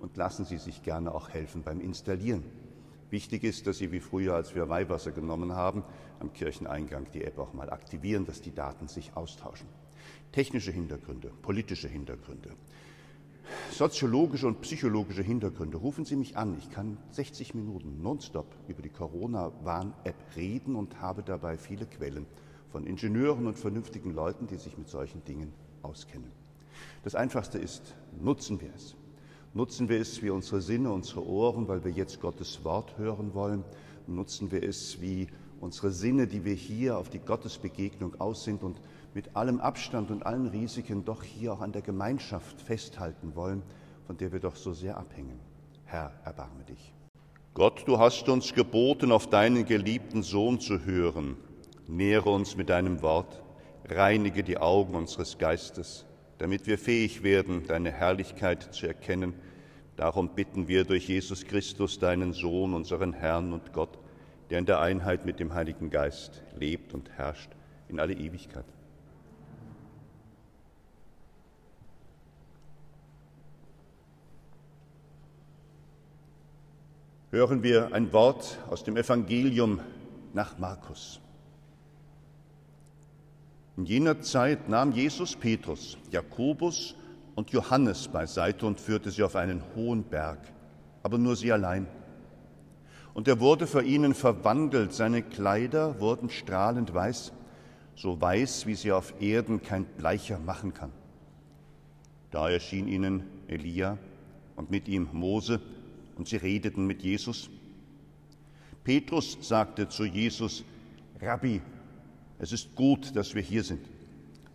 und 0.00 0.16
lassen 0.16 0.44
Sie 0.44 0.58
sich 0.58 0.82
gerne 0.82 1.14
auch 1.14 1.30
helfen 1.30 1.62
beim 1.62 1.80
Installieren. 1.80 2.44
Wichtig 3.08 3.42
ist, 3.42 3.66
dass 3.66 3.78
Sie 3.78 3.92
wie 3.92 4.00
früher, 4.00 4.34
als 4.34 4.54
wir 4.54 4.68
Weihwasser 4.68 5.12
genommen 5.12 5.52
haben, 5.54 5.84
am 6.20 6.32
Kircheneingang 6.34 7.06
die 7.14 7.24
App 7.24 7.38
auch 7.38 7.54
mal 7.54 7.70
aktivieren, 7.70 8.26
dass 8.26 8.42
die 8.42 8.54
Daten 8.54 8.88
sich 8.88 9.16
austauschen. 9.16 9.68
Technische 10.32 10.70
Hintergründe, 10.70 11.30
politische 11.40 11.88
Hintergründe 11.88 12.50
soziologische 13.70 14.46
und 14.46 14.60
psychologische 14.60 15.22
Hintergründe. 15.22 15.76
Rufen 15.76 16.04
Sie 16.04 16.16
mich 16.16 16.36
an. 16.36 16.56
Ich 16.58 16.70
kann 16.70 16.98
60 17.10 17.54
Minuten 17.54 18.02
nonstop 18.02 18.46
über 18.68 18.82
die 18.82 18.88
Corona-Warn-App 18.88 20.16
reden 20.36 20.76
und 20.76 21.00
habe 21.00 21.22
dabei 21.22 21.58
viele 21.58 21.86
Quellen 21.86 22.26
von 22.70 22.86
Ingenieuren 22.86 23.46
und 23.46 23.58
vernünftigen 23.58 24.12
Leuten, 24.12 24.46
die 24.46 24.56
sich 24.56 24.76
mit 24.76 24.88
solchen 24.88 25.24
Dingen 25.24 25.52
auskennen. 25.82 26.30
Das 27.04 27.14
Einfachste 27.14 27.58
ist, 27.58 27.94
nutzen 28.20 28.60
wir 28.60 28.70
es. 28.74 28.96
Nutzen 29.54 29.88
wir 29.88 30.00
es 30.00 30.22
wie 30.22 30.30
unsere 30.30 30.60
Sinne, 30.60 30.92
unsere 30.92 31.26
Ohren, 31.26 31.68
weil 31.68 31.84
wir 31.84 31.90
jetzt 31.90 32.20
Gottes 32.20 32.64
Wort 32.64 32.98
hören 32.98 33.32
wollen. 33.32 33.64
Nutzen 34.06 34.52
wir 34.52 34.62
es 34.62 35.00
wie 35.00 35.28
unsere 35.60 35.90
Sinne, 35.90 36.26
die 36.26 36.44
wir 36.44 36.54
hier 36.54 36.98
auf 36.98 37.08
die 37.08 37.18
Gottesbegegnung 37.18 38.20
aus 38.20 38.44
sind 38.44 38.62
und 38.62 38.80
mit 39.16 39.34
allem 39.34 39.60
Abstand 39.60 40.10
und 40.10 40.26
allen 40.26 40.46
Risiken 40.48 41.06
doch 41.06 41.22
hier 41.22 41.54
auch 41.54 41.62
an 41.62 41.72
der 41.72 41.80
Gemeinschaft 41.80 42.60
festhalten 42.60 43.34
wollen, 43.34 43.62
von 44.06 44.18
der 44.18 44.30
wir 44.30 44.40
doch 44.40 44.56
so 44.56 44.74
sehr 44.74 44.98
abhängen. 44.98 45.40
Herr, 45.86 46.12
erbarme 46.22 46.64
dich. 46.64 46.92
Gott, 47.54 47.84
du 47.86 47.98
hast 47.98 48.28
uns 48.28 48.52
geboten, 48.52 49.10
auf 49.10 49.30
deinen 49.30 49.64
geliebten 49.64 50.22
Sohn 50.22 50.60
zu 50.60 50.84
hören. 50.84 51.38
Nähre 51.86 52.28
uns 52.28 52.58
mit 52.58 52.68
deinem 52.68 53.00
Wort, 53.00 53.42
reinige 53.86 54.44
die 54.44 54.58
Augen 54.58 54.94
unseres 54.94 55.38
Geistes, 55.38 56.04
damit 56.36 56.66
wir 56.66 56.76
fähig 56.76 57.22
werden, 57.22 57.64
deine 57.66 57.92
Herrlichkeit 57.92 58.74
zu 58.74 58.86
erkennen. 58.86 59.32
Darum 59.96 60.34
bitten 60.34 60.68
wir 60.68 60.84
durch 60.84 61.08
Jesus 61.08 61.46
Christus, 61.46 61.98
deinen 61.98 62.34
Sohn, 62.34 62.74
unseren 62.74 63.14
Herrn 63.14 63.54
und 63.54 63.72
Gott, 63.72 63.98
der 64.50 64.58
in 64.58 64.66
der 64.66 64.80
Einheit 64.80 65.24
mit 65.24 65.40
dem 65.40 65.54
Heiligen 65.54 65.88
Geist 65.88 66.42
lebt 66.54 66.92
und 66.92 67.08
herrscht 67.12 67.52
in 67.88 67.98
alle 67.98 68.12
Ewigkeit. 68.12 68.75
Hören 77.36 77.62
wir 77.62 77.92
ein 77.92 78.14
Wort 78.14 78.58
aus 78.70 78.82
dem 78.82 78.96
Evangelium 78.96 79.80
nach 80.32 80.56
Markus. 80.56 81.20
In 83.76 83.84
jener 83.84 84.22
Zeit 84.22 84.70
nahm 84.70 84.92
Jesus 84.92 85.36
Petrus, 85.36 85.98
Jakobus 86.10 86.94
und 87.34 87.50
Johannes 87.50 88.08
beiseite 88.08 88.64
und 88.64 88.80
führte 88.80 89.10
sie 89.10 89.22
auf 89.22 89.36
einen 89.36 89.62
hohen 89.74 90.04
Berg, 90.04 90.38
aber 91.02 91.18
nur 91.18 91.36
sie 91.36 91.52
allein. 91.52 91.86
Und 93.12 93.28
er 93.28 93.38
wurde 93.38 93.66
vor 93.66 93.82
ihnen 93.82 94.14
verwandelt, 94.14 94.94
seine 94.94 95.20
Kleider 95.20 96.00
wurden 96.00 96.30
strahlend 96.30 96.94
weiß, 96.94 97.34
so 97.96 98.18
weiß, 98.18 98.64
wie 98.64 98.76
sie 98.76 98.92
auf 98.92 99.12
Erden 99.20 99.62
kein 99.62 99.84
Bleicher 99.84 100.38
machen 100.38 100.72
kann. 100.72 100.90
Da 102.30 102.48
erschien 102.48 102.88
ihnen 102.88 103.24
Elia 103.46 103.98
und 104.56 104.70
mit 104.70 104.88
ihm 104.88 105.10
Mose, 105.12 105.60
und 106.16 106.28
sie 106.28 106.36
redeten 106.36 106.86
mit 106.86 107.02
Jesus. 107.02 107.50
Petrus 108.84 109.38
sagte 109.40 109.88
zu 109.88 110.04
Jesus, 110.04 110.64
Rabbi, 111.20 111.60
es 112.38 112.52
ist 112.52 112.74
gut, 112.74 113.14
dass 113.16 113.34
wir 113.34 113.42
hier 113.42 113.62
sind. 113.62 113.86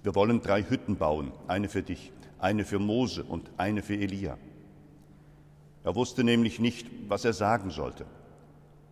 Wir 0.03 0.15
wollen 0.15 0.41
drei 0.41 0.63
Hütten 0.63 0.95
bauen, 0.97 1.31
eine 1.47 1.69
für 1.69 1.83
dich, 1.83 2.11
eine 2.39 2.65
für 2.65 2.79
Mose 2.79 3.23
und 3.23 3.49
eine 3.57 3.81
für 3.81 3.95
Elia. 3.95 4.37
Er 5.83 5.95
wusste 5.95 6.23
nämlich 6.23 6.59
nicht, 6.59 6.87
was 7.07 7.25
er 7.25 7.33
sagen 7.33 7.71
sollte, 7.71 8.05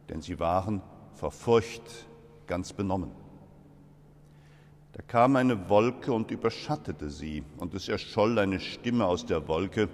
denn 0.10 0.22
sie 0.22 0.40
waren 0.40 0.82
vor 1.14 1.32
Furcht 1.32 2.08
ganz 2.48 2.74
benommen. 2.74 3.12
Da 4.94 5.02
kam 5.04 5.36
eine 5.36 5.70
Wolke 5.70 6.12
und 6.12 6.32
überschattete 6.32 7.10
sie, 7.10 7.44
und 7.58 7.74
es 7.74 7.88
erscholl 7.88 8.38
eine 8.40 8.60
Stimme 8.60 9.06
aus 9.06 9.26
der 9.26 9.48
Wolke, 9.48 9.88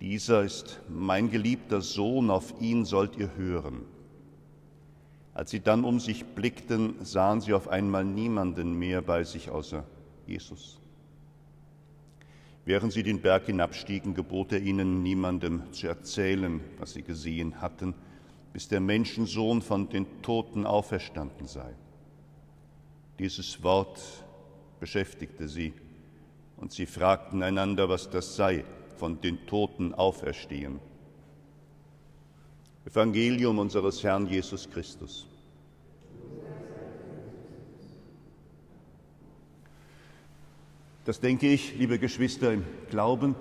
dieser 0.00 0.42
ist 0.42 0.80
mein 0.88 1.30
geliebter 1.30 1.80
Sohn, 1.80 2.30
auf 2.30 2.60
ihn 2.60 2.84
sollt 2.84 3.16
ihr 3.16 3.36
hören. 3.36 3.82
Als 5.32 5.50
sie 5.50 5.60
dann 5.60 5.84
um 5.84 5.98
sich 5.98 6.24
blickten, 6.24 7.04
sahen 7.04 7.40
sie 7.40 7.54
auf 7.54 7.68
einmal 7.68 8.04
niemanden 8.04 8.74
mehr 8.74 9.02
bei 9.02 9.24
sich 9.24 9.50
außer 9.50 9.84
Jesus. 10.26 10.80
Während 12.64 12.92
sie 12.92 13.02
den 13.02 13.20
Berg 13.20 13.46
hinabstiegen, 13.46 14.14
gebot 14.14 14.52
er 14.52 14.60
ihnen, 14.60 15.02
niemandem 15.02 15.72
zu 15.72 15.86
erzählen, 15.86 16.60
was 16.78 16.92
sie 16.92 17.02
gesehen 17.02 17.60
hatten, 17.60 17.94
bis 18.52 18.68
der 18.68 18.80
Menschensohn 18.80 19.60
von 19.60 19.88
den 19.88 20.06
Toten 20.22 20.64
auferstanden 20.64 21.46
sei. 21.46 21.74
Dieses 23.18 23.62
Wort 23.62 24.00
beschäftigte 24.80 25.48
sie, 25.48 25.74
und 26.56 26.72
sie 26.72 26.86
fragten 26.86 27.42
einander, 27.42 27.88
was 27.88 28.08
das 28.08 28.36
sei 28.36 28.64
von 28.96 29.20
den 29.20 29.46
Toten 29.46 29.94
auferstehen. 29.94 30.80
Evangelium 32.86 33.58
unseres 33.58 34.02
Herrn 34.02 34.26
Jesus 34.26 34.68
Christus. 34.70 35.26
Das 41.04 41.20
denke 41.20 41.48
ich, 41.48 41.76
liebe 41.76 41.98
Geschwister 41.98 42.52
im 42.52 42.64
Glauben, 42.88 43.34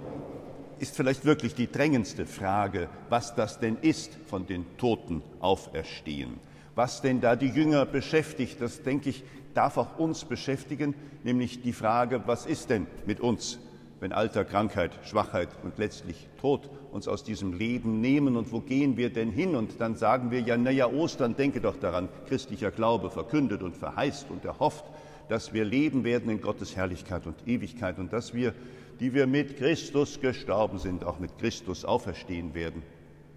ist 0.79 0.95
vielleicht 0.97 1.23
wirklich 1.23 1.55
die 1.55 1.71
drängendste 1.71 2.25
Frage, 2.25 2.89
was 3.09 3.35
das 3.35 3.59
denn 3.59 3.77
ist, 3.77 4.17
von 4.25 4.45
den 4.45 4.65
Toten 4.77 5.21
auferstehen. 5.39 6.39
Was 6.75 7.01
denn 7.01 7.21
da 7.21 7.35
die 7.35 7.47
Jünger 7.47 7.85
beschäftigt, 7.85 8.59
das 8.59 8.81
denke 8.81 9.09
ich, 9.09 9.23
darf 9.53 9.77
auch 9.77 9.97
uns 9.97 10.25
beschäftigen, 10.25 10.93
nämlich 11.23 11.61
die 11.61 11.73
Frage, 11.73 12.23
was 12.25 12.45
ist 12.45 12.69
denn 12.69 12.87
mit 13.05 13.21
uns, 13.21 13.59
wenn 13.99 14.11
Alter, 14.11 14.43
Krankheit, 14.45 14.91
Schwachheit 15.03 15.49
und 15.63 15.77
letztlich 15.77 16.27
Tod 16.39 16.69
uns 16.91 17.07
aus 17.07 17.23
diesem 17.23 17.53
Leben 17.53 18.01
nehmen 18.01 18.35
und 18.35 18.51
wo 18.51 18.59
gehen 18.59 18.97
wir 18.97 19.11
denn 19.11 19.31
hin? 19.31 19.55
Und 19.55 19.79
dann 19.79 19.95
sagen 19.95 20.29
wir 20.31 20.41
ja, 20.41 20.57
naja, 20.57 20.87
Ostern, 20.87 21.35
denke 21.35 21.61
doch 21.61 21.77
daran, 21.77 22.09
christlicher 22.27 22.71
Glaube 22.71 23.09
verkündet 23.09 23.63
und 23.63 23.77
verheißt 23.77 24.29
und 24.29 24.45
erhofft, 24.45 24.85
dass 25.29 25.53
wir 25.53 25.65
leben 25.65 26.03
werden 26.03 26.29
in 26.29 26.41
Gottes 26.41 26.75
Herrlichkeit 26.75 27.25
und 27.27 27.47
Ewigkeit 27.47 27.97
und 27.97 28.11
dass 28.11 28.33
wir, 28.33 28.53
die 28.99 29.13
wir 29.13 29.25
mit 29.25 29.57
Christus 29.57 30.19
gestorben 30.19 30.79
sind, 30.79 31.03
auch 31.03 31.19
mit 31.19 31.37
Christus 31.37 31.85
auferstehen 31.85 32.53
werden. 32.53 32.83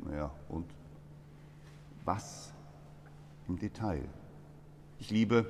Naja, 0.04 0.30
und 0.48 0.66
was 2.04 2.52
im 3.48 3.58
Detail? 3.58 4.02
Ich 4.98 5.10
liebe 5.10 5.46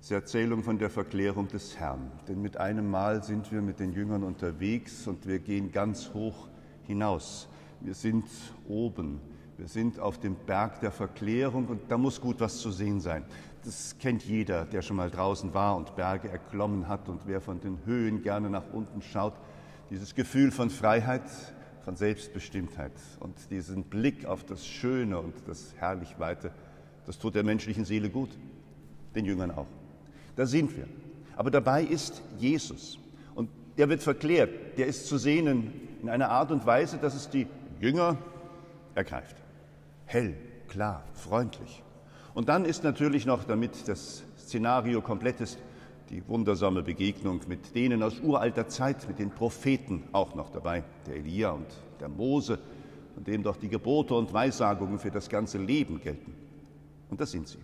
diese 0.00 0.14
Erzählung 0.14 0.62
von 0.62 0.78
der 0.78 0.88
Verklärung 0.88 1.48
des 1.48 1.78
Herrn. 1.78 2.10
Denn 2.26 2.40
mit 2.40 2.56
einem 2.56 2.90
Mal 2.90 3.22
sind 3.22 3.52
wir 3.52 3.60
mit 3.60 3.80
den 3.80 3.92
Jüngern 3.92 4.24
unterwegs 4.24 5.06
und 5.06 5.26
wir 5.26 5.38
gehen 5.38 5.72
ganz 5.72 6.14
hoch 6.14 6.48
hinaus. 6.86 7.48
Wir 7.80 7.94
sind 7.94 8.24
oben, 8.66 9.20
wir 9.58 9.68
sind 9.68 10.00
auf 10.00 10.18
dem 10.18 10.36
Berg 10.36 10.80
der 10.80 10.90
Verklärung 10.90 11.66
und 11.66 11.82
da 11.88 11.98
muss 11.98 12.20
gut 12.20 12.40
was 12.40 12.58
zu 12.58 12.70
sehen 12.70 13.00
sein. 13.00 13.24
Das 13.62 13.96
kennt 13.98 14.24
jeder, 14.24 14.64
der 14.64 14.80
schon 14.80 14.96
mal 14.96 15.10
draußen 15.10 15.52
war 15.52 15.76
und 15.76 15.94
Berge 15.96 16.30
erklommen 16.30 16.88
hat 16.88 17.10
und 17.10 17.26
wer 17.26 17.42
von 17.42 17.60
den 17.60 17.78
Höhen 17.84 18.22
gerne 18.22 18.48
nach 18.48 18.72
unten 18.72 19.02
schaut. 19.02 19.34
Dieses 19.90 20.14
Gefühl 20.14 20.50
von 20.50 20.70
Freiheit, 20.70 21.24
von 21.84 21.96
Selbstbestimmtheit 21.96 22.92
und 23.20 23.50
diesen 23.50 23.84
Blick 23.84 24.24
auf 24.24 24.44
das 24.44 24.66
Schöne 24.66 25.18
und 25.18 25.34
das 25.46 25.74
Herrlichweite, 25.76 26.52
das 27.04 27.18
tut 27.18 27.34
der 27.34 27.44
menschlichen 27.44 27.84
Seele 27.84 28.08
gut, 28.08 28.30
den 29.14 29.26
Jüngern 29.26 29.50
auch. 29.50 29.79
Da 30.36 30.46
sind 30.46 30.76
wir. 30.76 30.86
Aber 31.36 31.50
dabei 31.50 31.82
ist 31.82 32.22
Jesus. 32.38 32.98
Und 33.34 33.48
der 33.78 33.88
wird 33.88 34.02
verklärt. 34.02 34.78
Der 34.78 34.86
ist 34.86 35.06
zu 35.06 35.18
sehen 35.18 35.72
in 36.02 36.08
einer 36.08 36.30
Art 36.30 36.50
und 36.50 36.66
Weise, 36.66 36.98
dass 36.98 37.14
es 37.14 37.30
die 37.30 37.46
Jünger 37.80 38.18
ergreift. 38.94 39.36
Hell, 40.06 40.34
klar, 40.68 41.04
freundlich. 41.14 41.82
Und 42.34 42.48
dann 42.48 42.64
ist 42.64 42.84
natürlich 42.84 43.26
noch, 43.26 43.44
damit 43.44 43.88
das 43.88 44.22
Szenario 44.38 45.00
komplett 45.00 45.40
ist, 45.40 45.58
die 46.10 46.26
wundersame 46.26 46.82
Begegnung 46.82 47.40
mit 47.46 47.74
denen 47.74 48.02
aus 48.02 48.20
uralter 48.20 48.66
Zeit, 48.68 49.06
mit 49.08 49.18
den 49.18 49.30
Propheten 49.30 50.02
auch 50.12 50.34
noch 50.34 50.50
dabei, 50.50 50.82
der 51.06 51.16
Elia 51.16 51.50
und 51.52 51.68
der 52.00 52.08
Mose, 52.08 52.58
von 53.14 53.24
dem 53.24 53.42
doch 53.42 53.56
die 53.56 53.68
Gebote 53.68 54.14
und 54.14 54.32
Weissagungen 54.32 54.98
für 54.98 55.10
das 55.10 55.28
ganze 55.28 55.58
Leben 55.58 56.00
gelten. 56.00 56.34
Und 57.10 57.20
das 57.20 57.30
sind 57.30 57.48
sie. 57.48 57.58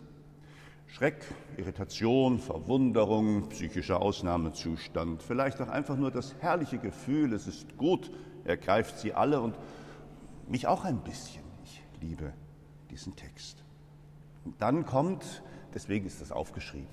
Schreck, 0.87 1.25
Irritation, 1.57 2.39
Verwunderung, 2.39 3.49
psychischer 3.51 4.01
Ausnahmezustand, 4.01 5.23
vielleicht 5.23 5.61
auch 5.61 5.69
einfach 5.69 5.97
nur 5.97 6.11
das 6.11 6.35
herrliche 6.41 6.79
Gefühl, 6.79 7.33
es 7.33 7.47
ist 7.47 7.77
gut, 7.77 8.11
ergreift 8.45 8.99
sie 8.99 9.13
alle 9.13 9.41
und 9.41 9.57
mich 10.49 10.67
auch 10.67 10.85
ein 10.85 11.01
bisschen. 11.01 11.43
Ich 11.65 11.83
liebe 12.01 12.33
diesen 12.91 13.15
Text. 13.17 13.63
Und 14.45 14.61
dann 14.63 14.87
kommt, 14.87 15.43
deswegen 15.75 16.07
ist 16.07 16.21
das 16.21 16.33
aufgeschrieben, 16.33 16.87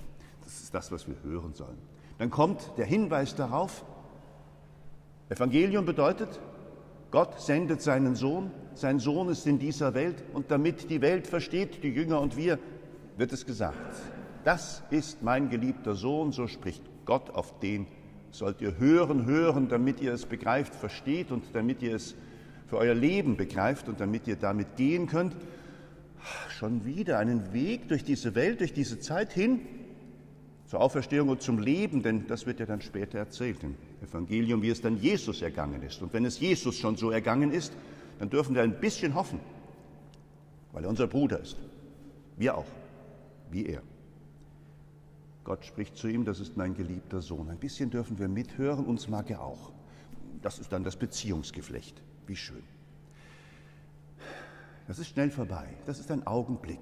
das 0.44 0.62
ist 0.62 0.74
das, 0.74 0.92
was 0.92 1.08
wir 1.08 1.16
hören 1.24 1.54
sollen. 1.54 1.78
Dann 2.18 2.30
kommt 2.30 2.74
der 2.78 2.86
Hinweis 2.86 3.36
darauf, 3.36 3.86
Evangelium 5.30 5.86
bedeutet, 5.86 6.40
Gott 7.12 7.40
sendet 7.40 7.82
seinen 7.82 8.16
Sohn, 8.16 8.52
sein 8.74 9.00
Sohn 9.00 9.30
ist 9.30 9.46
in 9.46 9.60
dieser 9.60 9.94
Welt 9.94 10.24
und 10.34 10.52
damit 10.52 10.90
die 10.90 11.02
Welt 11.02 11.28
versteht, 11.28 11.84
die 11.84 11.90
Jünger 11.90 12.20
und 12.20 12.36
wir, 12.36 12.60
wird 13.18 13.34
es 13.34 13.46
gesagt, 13.46 13.78
das 14.44 14.84
ist 14.90 15.24
mein 15.24 15.50
geliebter 15.50 15.96
Sohn, 15.96 16.32
so 16.32 16.48
spricht 16.48 16.84
Gott, 17.06 17.30
auf 17.30 17.60
den 17.60 17.88
sollt 18.32 18.62
ihr 18.62 18.78
hören, 18.78 19.26
hören, 19.26 19.70
damit 19.70 20.02
ihr 20.02 20.14
es 20.14 20.26
begreift, 20.26 20.74
versteht 20.74 21.32
und 21.32 21.44
damit 21.54 21.82
ihr 21.82 21.96
es 21.96 22.16
für 22.68 22.78
euer 22.78 22.96
Leben 22.96 23.38
begreift 23.38 23.88
und 23.88 24.00
damit 24.00 24.28
ihr 24.28 24.36
damit 24.36 24.76
gehen 24.76 25.08
könnt. 25.08 25.36
Schon 26.50 26.86
wieder 26.86 27.20
einen 27.20 27.54
Weg 27.54 27.90
durch 27.90 28.04
diese 28.04 28.34
Welt, 28.34 28.62
durch 28.62 28.74
diese 28.74 29.00
Zeit 29.00 29.34
hin 29.34 29.60
zur 30.66 30.82
Auferstehung 30.82 31.30
und 31.30 31.42
zum 31.42 31.60
Leben, 31.60 32.02
denn 32.02 32.26
das 32.26 32.48
wird 32.48 32.60
ja 32.60 32.66
dann 32.66 32.82
später 32.82 33.20
erzählt 33.20 33.64
im 33.64 33.76
Evangelium, 34.02 34.62
wie 34.64 34.70
es 34.70 34.82
dann 34.82 34.98
Jesus 34.98 35.42
ergangen 35.42 35.84
ist. 35.84 36.02
Und 36.02 36.14
wenn 36.14 36.26
es 36.26 36.40
Jesus 36.40 36.78
schon 36.78 36.96
so 36.96 37.12
ergangen 37.12 37.52
ist, 37.52 37.74
dann 38.18 38.30
dürfen 38.30 38.56
wir 38.56 38.64
ein 38.64 38.80
bisschen 38.80 39.14
hoffen, 39.14 39.40
weil 40.72 40.84
er 40.84 40.90
unser 40.90 41.06
Bruder 41.06 41.40
ist. 41.42 41.58
Wir 42.38 42.58
auch 42.58 42.66
wie 43.54 43.66
er. 43.68 43.82
Gott 45.44 45.66
spricht 45.66 45.98
zu 45.98 46.08
ihm, 46.08 46.26
das 46.26 46.40
ist 46.40 46.58
mein 46.58 46.74
geliebter 46.74 47.22
Sohn. 47.22 47.50
Ein 47.50 47.58
bisschen 47.58 47.90
dürfen 47.90 48.18
wir 48.18 48.28
mithören, 48.28 48.86
uns 48.86 49.08
mag 49.08 49.30
er 49.30 49.42
auch. 49.42 49.72
Das 50.42 50.60
ist 50.60 50.72
dann 50.72 50.84
das 50.84 50.96
Beziehungsgeflecht. 50.96 52.02
Wie 52.28 52.36
schön. 52.36 52.64
Das 54.88 55.00
ist 55.00 55.10
schnell 55.10 55.32
vorbei. 55.32 55.68
Das 55.86 56.00
ist 56.00 56.12
ein 56.12 56.26
Augenblick. 56.28 56.80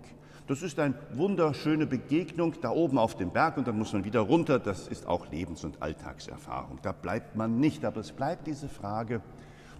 Das 0.48 0.64
ist 0.64 0.80
eine 0.80 0.96
wunderschöne 1.14 1.86
Begegnung 1.86 2.56
da 2.62 2.72
oben 2.72 2.98
auf 2.98 3.16
dem 3.16 3.32
Berg 3.32 3.58
und 3.58 3.68
dann 3.68 3.78
muss 3.78 3.94
man 3.94 4.04
wieder 4.04 4.22
runter. 4.22 4.60
Das 4.60 4.88
ist 4.88 5.08
auch 5.08 5.32
Lebens- 5.32 5.64
und 5.64 5.82
Alltagserfahrung. 5.82 6.80
Da 6.82 6.92
bleibt 6.92 7.36
man 7.36 7.60
nicht. 7.60 7.86
Aber 7.86 8.02
es 8.02 8.12
bleibt 8.12 8.48
diese 8.48 8.68
Frage, 8.68 9.22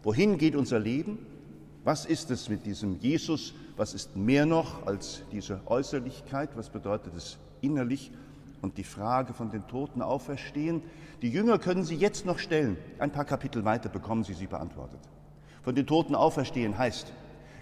wohin 0.04 0.38
geht 0.38 0.56
unser 0.56 0.80
Leben? 0.80 1.20
Was 1.84 2.06
ist 2.06 2.30
es 2.30 2.48
mit 2.48 2.66
diesem 2.66 3.00
Jesus? 3.00 3.54
Was 3.76 3.96
ist 3.96 4.16
mehr 4.16 4.46
noch 4.46 4.86
als 4.86 5.24
diese 5.32 5.62
Äußerlichkeit? 5.66 6.56
Was 6.56 6.70
bedeutet 6.70 7.16
es 7.16 7.40
innerlich? 7.62 8.12
Und 8.62 8.78
die 8.78 8.84
Frage 8.84 9.34
von 9.34 9.50
den 9.50 9.68
Toten 9.68 10.04
auferstehen, 10.04 10.84
die 11.24 11.30
Jünger 11.30 11.58
können 11.58 11.84
sie 11.84 11.96
jetzt 11.96 12.28
noch 12.28 12.38
stellen. 12.38 12.78
Ein 13.00 13.12
paar 13.12 13.26
Kapitel 13.26 13.66
weiter 13.66 13.90
bekommen 13.90 14.24
sie 14.24 14.36
sie 14.36 14.46
beantwortet. 14.46 15.00
Von 15.64 15.74
den 15.74 15.88
Toten 15.88 16.14
auferstehen 16.14 16.78
heißt, 16.78 17.12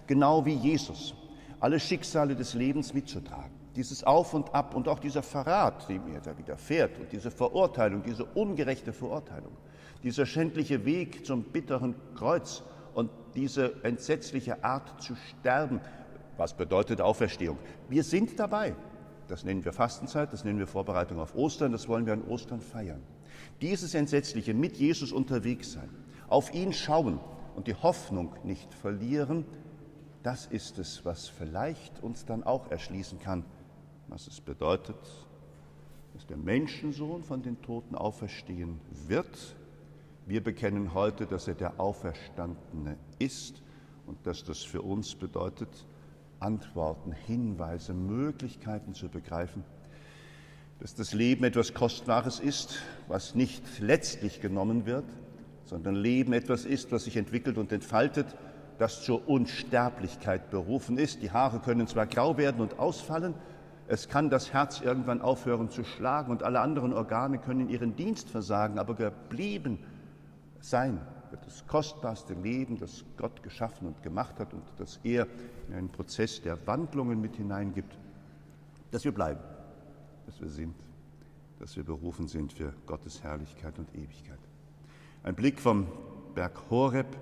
genau 0.07 0.45
wie 0.45 0.55
Jesus, 0.55 1.13
alle 1.61 1.79
Schicksale 1.79 2.35
des 2.35 2.53
Lebens 2.53 2.93
mitzutragen. 2.93 3.51
Dieses 3.77 4.03
Auf 4.03 4.33
und 4.33 4.53
Ab 4.53 4.75
und 4.75 4.89
auch 4.89 4.99
dieser 4.99 5.23
Verrat, 5.23 5.87
dem 5.87 6.01
er 6.13 6.19
da 6.19 6.37
widerfährt 6.37 6.99
und 6.99 7.09
diese 7.13 7.31
Verurteilung, 7.31 8.03
diese 8.03 8.25
ungerechte 8.25 8.91
Verurteilung, 8.91 9.55
dieser 10.03 10.25
schändliche 10.25 10.83
Weg 10.83 11.25
zum 11.25 11.43
bitteren 11.43 11.95
Kreuz 12.15 12.63
diese 13.35 13.83
entsetzliche 13.83 14.63
Art 14.63 15.01
zu 15.01 15.15
sterben, 15.15 15.81
was 16.37 16.55
bedeutet 16.55 17.01
Auferstehung? 17.01 17.57
Wir 17.89 18.03
sind 18.03 18.39
dabei. 18.39 18.75
Das 19.27 19.43
nennen 19.43 19.63
wir 19.63 19.73
Fastenzeit, 19.73 20.33
das 20.33 20.43
nennen 20.43 20.57
wir 20.57 20.67
Vorbereitung 20.67 21.19
auf 21.19 21.35
Ostern, 21.35 21.71
das 21.71 21.87
wollen 21.87 22.05
wir 22.05 22.13
an 22.13 22.23
Ostern 22.23 22.61
feiern. 22.61 23.03
Dieses 23.61 23.93
Entsetzliche 23.93 24.53
mit 24.53 24.77
Jesus 24.77 25.11
unterwegs 25.11 25.73
sein, 25.73 25.89
auf 26.29 26.53
ihn 26.53 26.73
schauen 26.73 27.19
und 27.55 27.67
die 27.67 27.75
Hoffnung 27.75 28.33
nicht 28.43 28.73
verlieren, 28.73 29.45
das 30.23 30.47
ist 30.47 30.79
es, 30.79 31.05
was 31.05 31.27
vielleicht 31.27 32.01
uns 32.01 32.25
dann 32.25 32.43
auch 32.43 32.71
erschließen 32.71 33.19
kann, 33.19 33.45
was 34.07 34.27
es 34.27 34.41
bedeutet, 34.41 34.97
dass 36.13 36.25
der 36.25 36.37
Menschensohn 36.37 37.23
von 37.23 37.41
den 37.41 37.61
Toten 37.61 37.95
auferstehen 37.95 38.81
wird. 39.07 39.55
Wir 40.29 40.43
bekennen 40.43 40.93
heute, 40.93 41.25
dass 41.25 41.47
er 41.47 41.55
der 41.55 41.79
Auferstandene 41.79 42.97
ist 43.17 43.63
und 44.05 44.27
dass 44.27 44.43
das 44.43 44.59
für 44.59 44.83
uns 44.83 45.15
bedeutet, 45.15 45.87
Antworten, 46.39 47.13
Hinweise, 47.13 47.95
Möglichkeiten 47.95 48.93
zu 48.93 49.09
begreifen, 49.09 49.63
dass 50.79 50.93
das 50.93 51.15
Leben 51.15 51.45
etwas 51.45 51.73
Kostbares 51.73 52.39
ist, 52.39 52.77
was 53.07 53.33
nicht 53.33 53.79
letztlich 53.79 54.39
genommen 54.39 54.85
wird, 54.85 55.05
sondern 55.65 55.95
Leben 55.95 56.33
etwas 56.33 56.63
ist, 56.63 56.91
was 56.91 57.05
sich 57.05 57.17
entwickelt 57.17 57.57
und 57.57 57.71
entfaltet, 57.71 58.27
das 58.77 59.01
zur 59.03 59.27
Unsterblichkeit 59.27 60.51
berufen 60.51 60.99
ist. 60.99 61.23
Die 61.23 61.31
Haare 61.31 61.57
können 61.57 61.87
zwar 61.87 62.05
grau 62.05 62.37
werden 62.37 62.61
und 62.61 62.77
ausfallen, 62.77 63.33
es 63.87 64.07
kann 64.07 64.29
das 64.29 64.53
Herz 64.53 64.79
irgendwann 64.79 65.23
aufhören 65.23 65.71
zu 65.71 65.83
schlagen 65.83 66.29
und 66.29 66.43
alle 66.43 66.59
anderen 66.59 66.93
Organe 66.93 67.39
können 67.39 67.67
ihren 67.67 67.95
Dienst 67.95 68.29
versagen, 68.29 68.77
aber 68.77 68.93
geblieben 68.93 69.79
sein 70.61 70.99
wird 71.31 71.45
das 71.45 71.65
kostbarste 71.67 72.33
Leben, 72.33 72.77
das 72.77 73.03
Gott 73.17 73.43
geschaffen 73.43 73.87
und 73.87 74.01
gemacht 74.01 74.39
hat 74.39 74.53
und 74.53 74.63
das 74.77 74.99
er 75.03 75.27
in 75.67 75.75
einen 75.75 75.89
Prozess 75.89 76.41
der 76.41 76.65
Wandlungen 76.65 77.21
mit 77.21 77.35
hineingibt, 77.35 77.97
dass 78.91 79.03
wir 79.05 79.11
bleiben, 79.11 79.41
dass 80.25 80.41
wir 80.41 80.49
sind, 80.49 80.75
dass 81.59 81.75
wir 81.75 81.83
berufen 81.83 82.27
sind 82.27 82.53
für 82.53 82.73
Gottes 82.87 83.23
Herrlichkeit 83.23 83.77
und 83.77 83.93
Ewigkeit. 83.93 84.39
Ein 85.23 85.35
Blick 85.35 85.59
vom 85.59 85.87
Berg 86.33 86.69
Horeb 86.69 87.15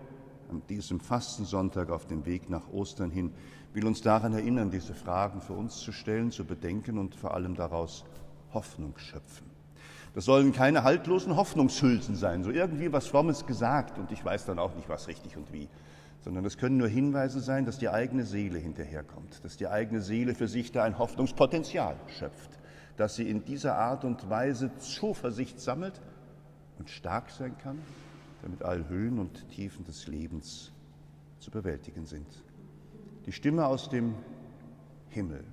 an 0.49 0.61
diesem 0.69 0.99
Fastensonntag 0.99 1.89
auf 1.89 2.05
dem 2.05 2.25
Weg 2.25 2.49
nach 2.49 2.69
Ostern 2.71 3.11
hin 3.11 3.33
will 3.73 3.85
uns 3.85 4.01
daran 4.01 4.33
erinnern, 4.33 4.71
diese 4.71 4.93
Fragen 4.93 5.41
für 5.41 5.53
uns 5.53 5.79
zu 5.79 5.91
stellen, 5.91 6.31
zu 6.31 6.45
bedenken 6.45 6.97
und 6.97 7.15
vor 7.15 7.33
allem 7.33 7.55
daraus 7.55 8.05
Hoffnung 8.53 8.97
schöpfen. 8.97 9.56
Das 10.17 10.25
sollen 10.25 10.51
keine 10.51 10.83
haltlosen 10.83 11.35
Hoffnungshülsen 11.35 12.15
sein, 12.15 12.43
so 12.43 12.49
irgendwie 12.49 12.91
was 12.91 13.05
Frommes 13.05 13.45
gesagt 13.45 13.99
und 13.99 14.11
ich 14.11 14.25
weiß 14.25 14.47
dann 14.47 14.57
auch 14.57 14.73
nicht, 14.73 14.89
was 14.89 15.07
richtig 15.07 15.37
und 15.37 15.53
wie, 15.53 15.69
sondern 16.21 16.43
es 16.43 16.57
können 16.57 16.77
nur 16.77 16.87
Hinweise 16.87 17.39
sein, 17.39 17.65
dass 17.65 17.77
die 17.77 17.87
eigene 17.87 18.25
Seele 18.25 18.57
hinterherkommt, 18.57 19.45
dass 19.45 19.57
die 19.57 19.67
eigene 19.67 20.01
Seele 20.01 20.33
für 20.33 20.47
sich 20.47 20.71
da 20.71 20.81
ein 20.85 20.97
Hoffnungspotenzial 20.97 21.95
schöpft, 22.07 22.49
dass 22.95 23.15
sie 23.15 23.29
in 23.29 23.45
dieser 23.45 23.77
Art 23.77 24.05
und 24.05 24.27
Weise 24.27 24.75
Zuversicht 24.79 25.59
sammelt 25.59 26.01
und 26.79 26.89
stark 26.89 27.29
sein 27.29 27.55
kann, 27.59 27.77
damit 28.41 28.63
alle 28.63 28.89
Höhen 28.89 29.19
und 29.19 29.47
Tiefen 29.51 29.85
des 29.85 30.07
Lebens 30.07 30.71
zu 31.37 31.51
bewältigen 31.51 32.07
sind. 32.07 32.43
Die 33.27 33.33
Stimme 33.33 33.67
aus 33.67 33.87
dem 33.87 34.15
Himmel, 35.09 35.43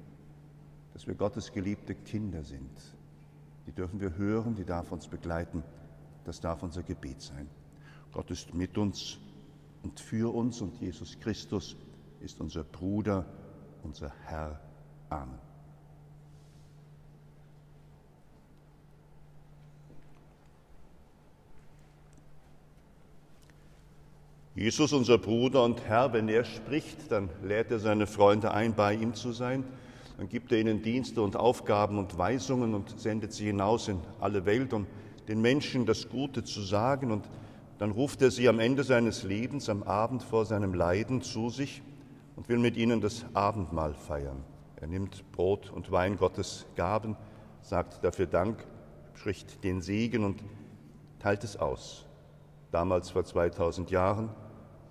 dass 0.95 1.07
wir 1.07 1.17
Gottes 1.17 1.53
geliebte 1.53 1.95
Kinder 1.95 2.43
sind, 2.43 2.94
die 3.66 3.72
dürfen 3.72 4.00
wir 4.00 4.16
hören, 4.16 4.55
die 4.55 4.64
darf 4.64 4.92
uns 4.92 5.09
begleiten. 5.09 5.62
Das 6.24 6.40
darf 6.40 6.62
unser 6.62 6.83
Gebet 6.83 7.20
sein. 7.20 7.48
Gott 8.12 8.31
ist 8.31 8.55
mit 8.55 8.79
uns 8.79 9.18
und 9.83 10.00
für 10.00 10.35
uns 10.35 10.61
und 10.61 10.81
Jesus 10.81 11.18
Christus 11.20 11.77
ist 12.20 12.40
unser 12.40 12.64
Bruder, 12.64 13.27
unser 13.83 14.12
Herr. 14.24 14.61
Amen. 15.11 15.38
Jesus, 24.55 24.92
unser 24.92 25.18
Bruder 25.18 25.64
und 25.64 25.85
Herr, 25.85 26.12
wenn 26.12 26.29
er 26.29 26.44
spricht, 26.44 27.11
dann 27.11 27.29
lädt 27.42 27.72
er 27.72 27.81
seine 27.81 28.07
Freunde 28.07 28.53
ein, 28.53 28.74
bei 28.74 28.94
ihm 28.94 29.14
zu 29.14 29.33
sein. 29.33 29.64
Dann 30.16 30.29
gibt 30.29 30.53
er 30.53 30.61
ihnen 30.61 30.83
Dienste 30.83 31.22
und 31.22 31.37
Aufgaben 31.37 31.98
und 31.98 32.16
Weisungen 32.16 32.74
und 32.74 32.98
sendet 33.00 33.33
sie 33.33 33.46
hinaus 33.46 33.88
in 33.88 34.00
alle 34.20 34.46
Welt, 34.46 34.72
um 34.72 34.87
den 35.27 35.40
Menschen 35.40 35.87
das 35.87 36.09
Gute 36.09 36.44
zu 36.44 36.61
sagen. 36.61 37.11
Und 37.11 37.29
dann 37.79 37.90
ruft 37.90 38.22
er 38.22 38.31
sie 38.31 38.48
am 38.48 38.61
Ende 38.61 38.85
seines 38.85 39.24
Lebens, 39.24 39.68
am 39.68 39.83
Abend 39.83 40.22
vor 40.22 40.44
seinem 40.44 40.74
Leiden 40.74 41.22
zu 41.22 41.50
sich 41.50 41.83
und 42.37 42.48
will 42.48 42.59
mit 42.59 42.77
ihnen 42.77 43.00
das 43.00 43.27
Abendmahl 43.35 43.94
feiern. 43.94 44.44
Er 44.77 44.87
nimmt 44.87 45.31
Brot 45.33 45.70
und 45.70 45.90
Wein 45.90 46.16
Gottes 46.16 46.66
Gaben, 46.77 47.16
sagt 47.62 48.05
dafür 48.05 48.27
Dank, 48.27 48.64
spricht 49.14 49.64
den 49.64 49.81
Segen 49.81 50.24
und 50.24 50.44
teilt 51.18 51.42
es 51.42 51.57
aus. 51.57 52.07
Damals 52.70 53.11
vor 53.11 53.24
2000 53.24 53.90
Jahren 53.90 54.31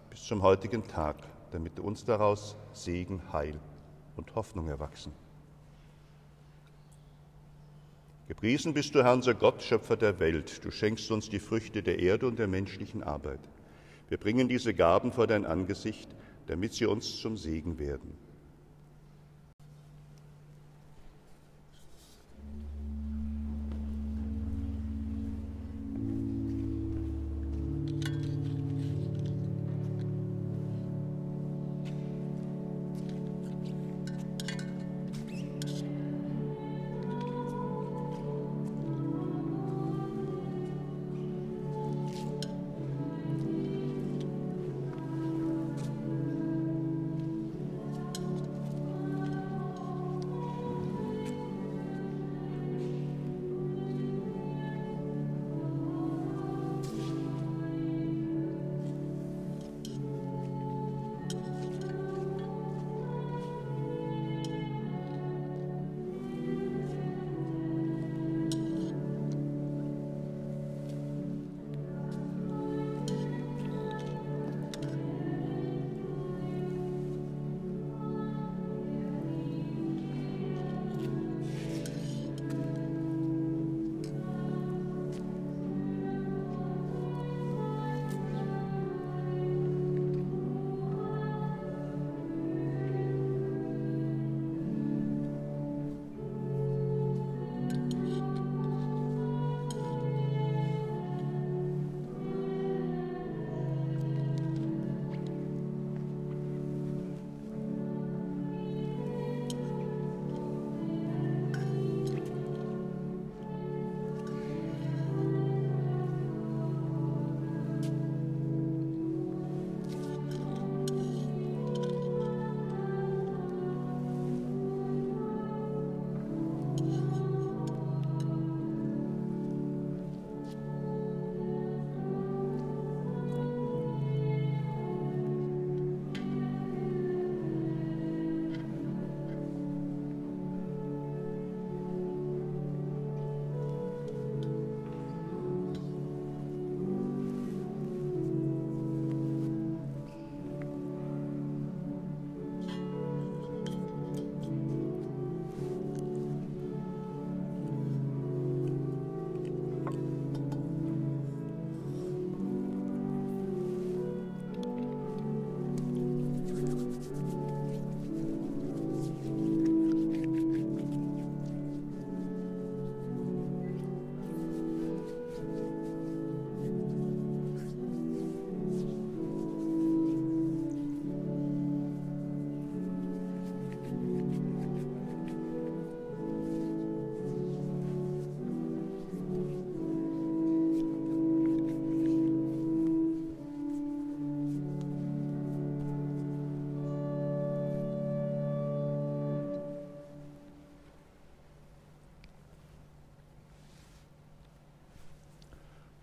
bis 0.10 0.24
zum 0.24 0.42
heutigen 0.42 0.84
Tag, 0.86 1.18
damit 1.52 1.80
uns 1.80 2.04
daraus 2.04 2.58
Segen, 2.74 3.22
Heil 3.32 3.60
und 4.16 4.36
Hoffnung 4.36 4.68
erwachsen. 4.68 5.14
Gepriesen 8.28 8.74
bist 8.74 8.96
du, 8.96 9.04
Herr, 9.04 9.14
unser 9.14 9.34
Gott, 9.34 9.62
Schöpfer 9.62 9.98
der 9.98 10.20
Welt. 10.20 10.64
Du 10.64 10.72
schenkst 10.72 11.12
uns 11.12 11.30
die 11.30 11.40
Früchte 11.40 11.84
der 11.84 12.00
Erde 12.00 12.26
und 12.26 12.40
der 12.40 12.48
menschlichen 12.48 13.04
Arbeit. 13.04 13.42
Wir 14.10 14.18
bringen 14.18 14.48
diese 14.48 14.74
Gaben 14.74 15.12
vor 15.12 15.28
dein 15.28 15.46
Angesicht, 15.46 16.10
damit 16.48 16.74
sie 16.74 16.86
uns 16.86 17.18
zum 17.18 17.38
Segen 17.38 17.80
werden. 17.80 18.18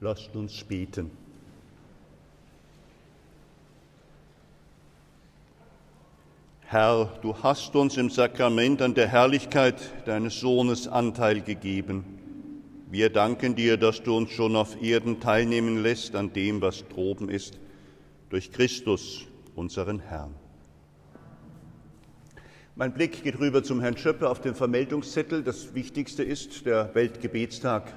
Lasst 0.02 0.34
uns 0.34 0.64
beten. 0.64 1.10
Herr, 6.62 7.18
du 7.20 7.36
hast 7.42 7.76
uns 7.76 7.98
im 7.98 8.08
Sakrament 8.08 8.80
an 8.80 8.94
der 8.94 9.08
Herrlichkeit 9.08 9.76
deines 10.06 10.40
Sohnes 10.40 10.88
Anteil 10.88 11.42
gegeben. 11.42 12.04
Wir 12.90 13.10
danken 13.10 13.54
dir, 13.54 13.76
dass 13.76 14.02
du 14.02 14.16
uns 14.16 14.30
schon 14.30 14.56
auf 14.56 14.80
Erden 14.80 15.20
teilnehmen 15.20 15.82
lässt 15.82 16.14
an 16.16 16.32
dem, 16.32 16.62
was 16.62 16.88
droben 16.88 17.28
ist, 17.28 17.60
durch 18.30 18.52
Christus, 18.52 19.26
unseren 19.54 20.00
Herrn. 20.00 20.34
Mein 22.74 22.94
Blick 22.94 23.22
geht 23.22 23.38
rüber 23.38 23.62
zum 23.62 23.82
Herrn 23.82 23.98
Schöppe 23.98 24.30
auf 24.30 24.40
den 24.40 24.54
Vermeldungszettel. 24.54 25.42
Das 25.42 25.74
Wichtigste 25.74 26.22
ist 26.22 26.64
der 26.64 26.94
Weltgebetstag 26.94 27.92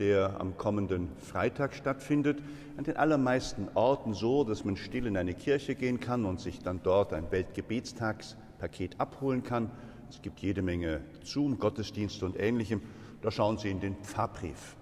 der 0.00 0.40
am 0.40 0.56
kommenden 0.56 1.10
Freitag 1.18 1.74
stattfindet. 1.74 2.42
An 2.76 2.84
den 2.84 2.96
allermeisten 2.96 3.68
Orten 3.74 4.14
so, 4.14 4.44
dass 4.44 4.64
man 4.64 4.76
still 4.76 5.06
in 5.06 5.16
eine 5.16 5.34
Kirche 5.34 5.74
gehen 5.74 6.00
kann 6.00 6.24
und 6.24 6.40
sich 6.40 6.60
dann 6.60 6.80
dort 6.82 7.12
ein 7.12 7.30
Weltgebetstagspaket 7.30 8.98
abholen 8.98 9.44
kann. 9.44 9.70
Es 10.08 10.22
gibt 10.22 10.40
jede 10.40 10.62
Menge 10.62 11.02
Zoom-Gottesdienste 11.22 12.24
und 12.24 12.40
Ähnlichem. 12.40 12.80
Da 13.20 13.30
schauen 13.30 13.58
Sie 13.58 13.70
in 13.70 13.80
den 13.80 13.96
Pfarrbrief. 13.96 14.76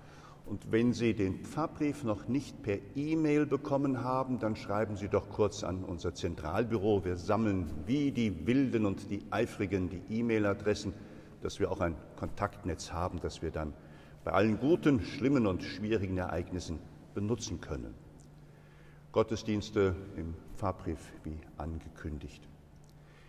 Und 0.46 0.70
wenn 0.70 0.92
Sie 0.94 1.12
den 1.12 1.44
Pfarrbrief 1.44 2.04
noch 2.04 2.28
nicht 2.28 2.62
per 2.62 2.78
E-Mail 2.94 3.44
bekommen 3.44 4.04
haben, 4.04 4.38
dann 4.38 4.56
schreiben 4.56 4.96
Sie 4.96 5.08
doch 5.08 5.28
kurz 5.28 5.64
an 5.64 5.84
unser 5.84 6.14
Zentralbüro. 6.14 7.04
Wir 7.04 7.16
sammeln 7.16 7.66
wie 7.84 8.12
die 8.12 8.46
Wilden 8.46 8.86
und 8.86 9.10
die 9.10 9.24
Eifrigen 9.30 9.90
die 9.90 10.00
E-Mail-Adressen, 10.08 10.94
dass 11.42 11.58
wir 11.58 11.70
auch 11.70 11.80
ein 11.80 11.96
Kontaktnetz 12.16 12.92
haben, 12.92 13.20
das 13.20 13.42
wir 13.42 13.50
dann 13.50 13.74
bei 14.28 14.34
allen 14.34 14.60
guten, 14.60 15.00
schlimmen 15.00 15.46
und 15.46 15.62
schwierigen 15.62 16.18
Ereignissen 16.18 16.78
benutzen 17.14 17.62
können. 17.62 17.94
Gottesdienste 19.10 19.96
im 20.18 20.34
Pfarrbrief 20.54 20.98
wie 21.24 21.38
angekündigt. 21.56 22.46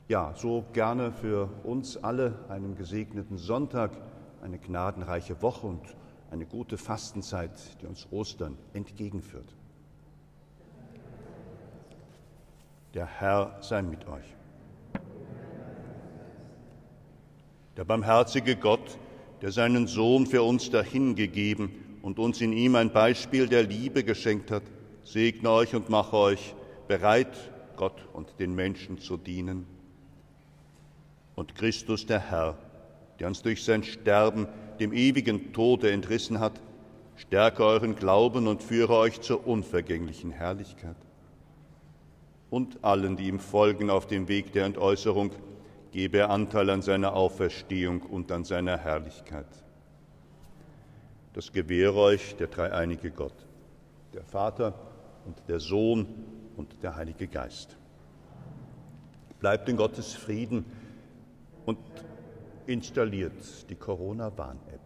Ja, 0.09 0.33
so 0.35 0.65
gerne 0.73 1.13
für 1.13 1.49
uns 1.63 1.95
alle 1.95 2.33
einen 2.49 2.75
gesegneten 2.75 3.37
Sonntag, 3.37 3.91
eine 4.41 4.59
gnadenreiche 4.59 5.41
Woche 5.41 5.67
und 5.67 5.95
eine 6.31 6.45
gute 6.45 6.77
Fastenzeit, 6.77 7.81
die 7.81 7.85
uns 7.85 8.05
Ostern 8.11 8.57
entgegenführt. 8.73 9.55
Der 12.93 13.05
Herr 13.05 13.55
sei 13.61 13.83
mit 13.83 14.05
euch. 14.05 14.35
Der 17.77 17.85
barmherzige 17.85 18.57
Gott, 18.57 18.99
der 19.41 19.51
seinen 19.51 19.87
Sohn 19.87 20.25
für 20.25 20.43
uns 20.43 20.69
dahingegeben 20.69 21.71
und 22.01 22.19
uns 22.19 22.41
in 22.41 22.53
ihm 22.53 22.75
ein 22.75 22.91
Beispiel 22.91 23.47
der 23.47 23.63
Liebe 23.63 24.03
geschenkt 24.03 24.51
hat, 24.51 24.63
segne 25.03 25.49
euch 25.49 25.75
und 25.75 25.89
mache 25.89 26.17
euch 26.17 26.55
bereit, 26.87 27.35
Gott 27.75 28.07
und 28.13 28.39
den 28.39 28.55
Menschen 28.55 28.99
zu 28.99 29.17
dienen. 29.17 29.65
Und 31.35 31.55
Christus 31.55 32.05
der 32.05 32.19
Herr, 32.19 32.57
der 33.19 33.27
uns 33.27 33.41
durch 33.41 33.63
sein 33.63 33.83
Sterben 33.83 34.47
dem 34.79 34.93
ewigen 34.93 35.53
Tode 35.53 35.91
entrissen 35.91 36.39
hat, 36.39 36.61
stärke 37.15 37.63
euren 37.63 37.95
Glauben 37.95 38.47
und 38.47 38.63
führe 38.63 38.95
euch 38.95 39.21
zur 39.21 39.45
unvergänglichen 39.45 40.31
Herrlichkeit. 40.31 40.95
Und 42.49 42.83
allen, 42.83 43.17
die 43.17 43.27
ihm 43.27 43.39
folgen 43.39 43.89
auf 43.89 44.07
dem 44.07 44.27
Weg 44.27 44.53
der 44.53 44.65
Entäußerung, 44.65 45.31
gebe 45.91 46.29
Anteil 46.29 46.69
an 46.69 46.81
seiner 46.81 47.13
Auferstehung 47.13 48.01
und 48.01 48.31
an 48.31 48.43
seiner 48.43 48.77
Herrlichkeit. 48.77 49.47
Das 51.33 51.51
gewähre 51.51 51.95
euch 51.95 52.35
der 52.35 52.47
dreieinige 52.47 53.11
Gott, 53.11 53.45
der 54.13 54.23
Vater 54.23 54.73
und 55.25 55.37
der 55.47 55.59
Sohn 55.59 56.07
und 56.57 56.81
der 56.83 56.95
Heilige 56.95 57.27
Geist. 57.27 57.77
Bleibt 59.39 59.69
in 59.69 59.77
Gottes 59.77 60.13
Frieden 60.13 60.65
und 61.65 61.79
installiert 62.65 63.69
die 63.69 63.75
Corona-Warn-App. 63.75 64.79